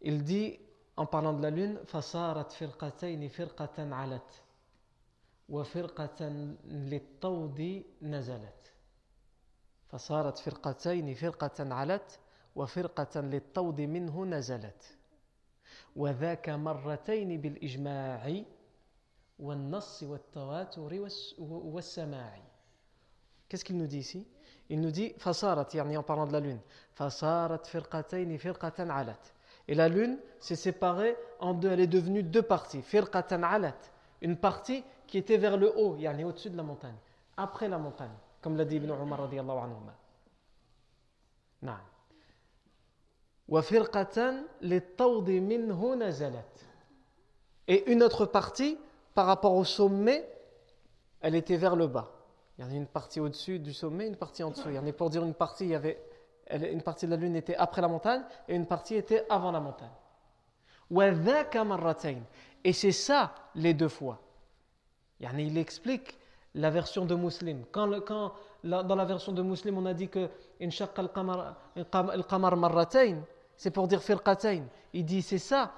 [0.00, 0.58] Il dit,
[0.96, 4.42] en parlant de la lune, فَصَارَتْ فِرْقَتَيْنِ فِرْقَةً عَلَتْ
[5.50, 6.28] وفرقة
[6.64, 8.72] للطود نزلت
[9.94, 12.18] فصارت فرقتين فرقة علت
[12.56, 14.98] وفرقة للطود منه نزلت
[15.96, 18.42] وذاك مرتين بالإجماع
[19.38, 21.08] والنص والتواتر
[21.38, 22.40] والسماع
[23.48, 24.28] Qu'est-ce qu'il nous dit ici
[24.68, 26.60] Il nous dit Fasarat, en parlant de la lune.
[26.94, 29.18] Fasarat firqatayn firqatan alat.
[29.66, 32.80] Et la lune s'est séparée en deux, elle est devenue deux parties.
[32.80, 33.74] Firqatan alat.
[34.22, 36.94] Une partie qui était vers le haut, yani au-dessus de la montagne,
[37.36, 38.14] après la montagne,
[38.45, 39.59] comme l'a dit Ibn Umar radiallahu.
[47.67, 48.77] Et une autre partie,
[49.15, 50.29] par rapport au sommet,
[51.21, 52.11] elle était vers le bas.
[52.59, 54.69] Il y en a une partie au-dessus du sommet, une partie en dessous.
[54.69, 55.99] Il y en a pour dire une partie, il y avait,
[56.51, 59.59] une partie de la lune était après la montagne et une partie était avant la
[59.59, 59.89] montagne.
[62.63, 64.21] Et c'est ça les deux fois.
[65.19, 66.19] Il explique
[66.55, 67.63] la version de Muslim.
[67.71, 68.33] Quand, quand
[68.63, 70.29] dans la version de Muslim, on a dit que
[73.57, 74.63] c'est pour dire firqatayn.
[74.93, 75.71] Il dit c'est ça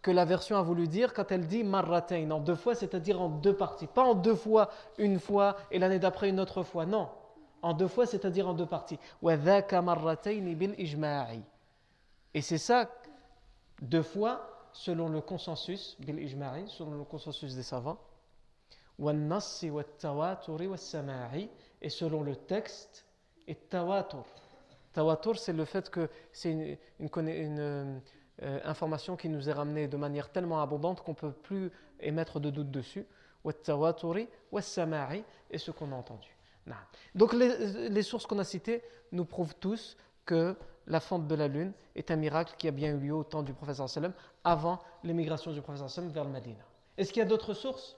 [0.00, 3.28] que la version a voulu dire quand elle dit marratain, en deux fois, c'est-à-dire en
[3.28, 3.86] deux parties.
[3.86, 6.86] Pas en deux fois, une fois, et l'année d'après une autre fois.
[6.86, 7.08] Non.
[7.60, 8.98] En deux fois, c'est-à-dire en deux parties.
[12.34, 12.90] Et c'est ça,
[13.80, 17.98] deux fois, selon le consensus, selon le consensus des savants,
[21.80, 23.06] et selon le texte
[23.48, 24.24] et tawatur.
[24.92, 27.98] Tawatur, c'est le fait que c'est une, euh,
[28.64, 31.70] information qui nous est ramenée de manière tellement abondante qu'on ne peut plus
[32.00, 33.06] émettre de doute dessus.
[33.44, 33.52] et
[35.58, 36.28] ce qu'on a entendu.
[37.14, 41.72] Donc les, sources qu'on a citées nous prouvent tous que la fente de la lune
[41.94, 44.12] est un miracle qui a bien eu lieu au temps du professeur sallam
[44.44, 46.64] avant l'émigration du professeur sallam vers le Medina.
[46.96, 47.96] Est-ce qu'il y a d'autres sources?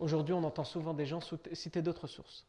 [0.00, 1.20] Aujourd'hui, on entend souvent des gens
[1.52, 2.46] citer d'autres sources.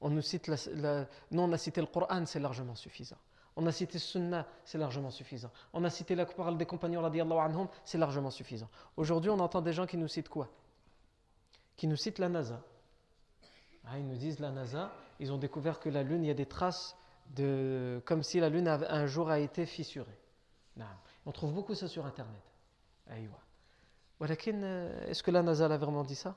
[0.00, 3.16] On nous cite la, nous, on a cité le Coran, c'est largement suffisant.
[3.56, 5.50] On a cité Sunna, c'est largement suffisant.
[5.72, 7.02] On a cité la parole des compagnons,
[7.84, 8.68] c'est largement suffisant.
[8.96, 10.48] Aujourd'hui, on entend des gens qui nous citent quoi?
[11.76, 12.62] Qui nous citent la NASA.
[13.86, 16.34] Ah, ils nous disent la NASA, ils ont découvert que la Lune, il y a
[16.34, 16.94] des traces
[17.34, 20.18] de, comme si la Lune un jour a été fissurée.
[21.26, 22.42] On trouve beaucoup ça sur Internet.
[23.10, 23.26] Euh,
[24.20, 26.36] est-ce que la NASA a vraiment dit ça?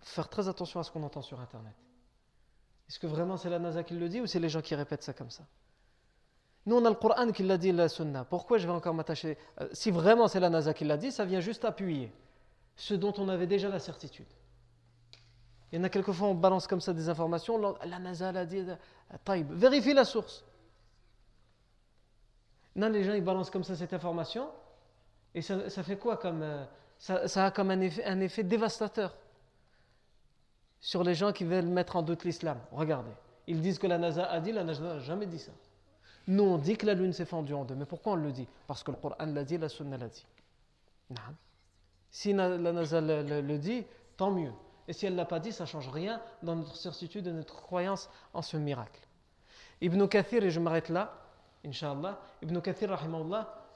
[0.00, 1.74] Faire très attention à ce qu'on entend sur Internet.
[2.88, 5.02] Est-ce que vraiment c'est la NASA qui le dit ou c'est les gens qui répètent
[5.02, 5.44] ça comme ça?
[6.66, 8.24] Nous, on a le Coran qui l'a dit, la Sunna.
[8.24, 9.38] Pourquoi je vais encore m'attacher?
[9.60, 12.12] Euh, Si vraiment c'est la NASA qui l'a dit, ça vient juste appuyer
[12.74, 14.26] ce dont on avait déjà la certitude.
[15.72, 17.76] Il y en a quelquefois, on balance comme ça des informations.
[17.84, 18.76] La NASA l'a dit, euh,
[19.24, 19.50] taïb.
[19.52, 20.44] Vérifie la source.
[22.74, 24.48] Non, les gens, ils balancent comme ça cette information.
[25.34, 26.42] Et ça, fait quoi comme.
[26.98, 29.14] Ça, a comme un effet, dévastateur
[30.80, 32.58] sur les gens qui veulent mettre en doute l'islam.
[32.72, 33.12] Regardez.
[33.46, 35.52] Ils disent que la NASA a dit, la NASA n'a jamais dit ça.
[36.26, 37.74] Nous, on dit que la lune s'est fendue en deux.
[37.74, 38.48] Mais pourquoi on le dit?
[38.66, 40.26] Parce que le Coran l'a dit, la Sunna l'a dit.
[42.10, 43.84] Si la NASA le dit,
[44.16, 44.52] tant mieux.
[44.88, 47.32] Et si elle ne l'a pas dit, ça ne change rien dans notre certitude et
[47.32, 49.00] notre croyance en ce miracle.
[49.80, 51.12] Ibn Kathir, et je m'arrête là,
[51.64, 52.98] Inch'Allah, Ibn Kathir,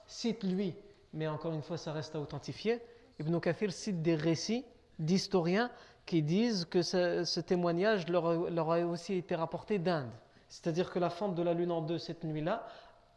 [0.06, 0.74] cite lui,
[1.12, 2.80] mais encore une fois, ça reste à authentifier.
[3.20, 4.64] Ibn Kathir cite des récits
[4.98, 5.70] d'historiens
[6.06, 10.10] qui disent que ce, témoignage leur, a aussi été rapporté d'Inde.
[10.48, 12.66] C'est-à-dire que la fente de la lune en deux cette nuit-là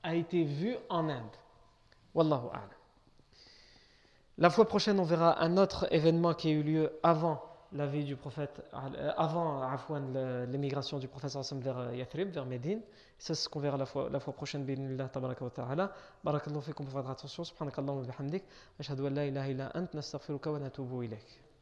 [0.04, 1.36] a été vue en Inde.
[2.14, 2.70] Wallahu a'lam.
[4.38, 7.41] La fois prochaine, on verra un autre événement qui a eu lieu avant
[7.74, 9.62] la vie du prophète, euh, avant
[10.48, 12.82] l'émigration du prophète vers euh, Yathrib, vers Médine.
[13.18, 14.64] C'est ce qu'on verra la fois, la fois prochaine.
[14.64, 15.92] Bismillah, tabaraka wa ta'ala.
[16.24, 17.44] Barakallahu fikum pour votre attention.
[17.44, 18.44] Subhanakallahu wa bihamdik.
[18.80, 21.53] Ashhadu an la ilaha illa ant, nastaghfiruka wa natubu ilayk.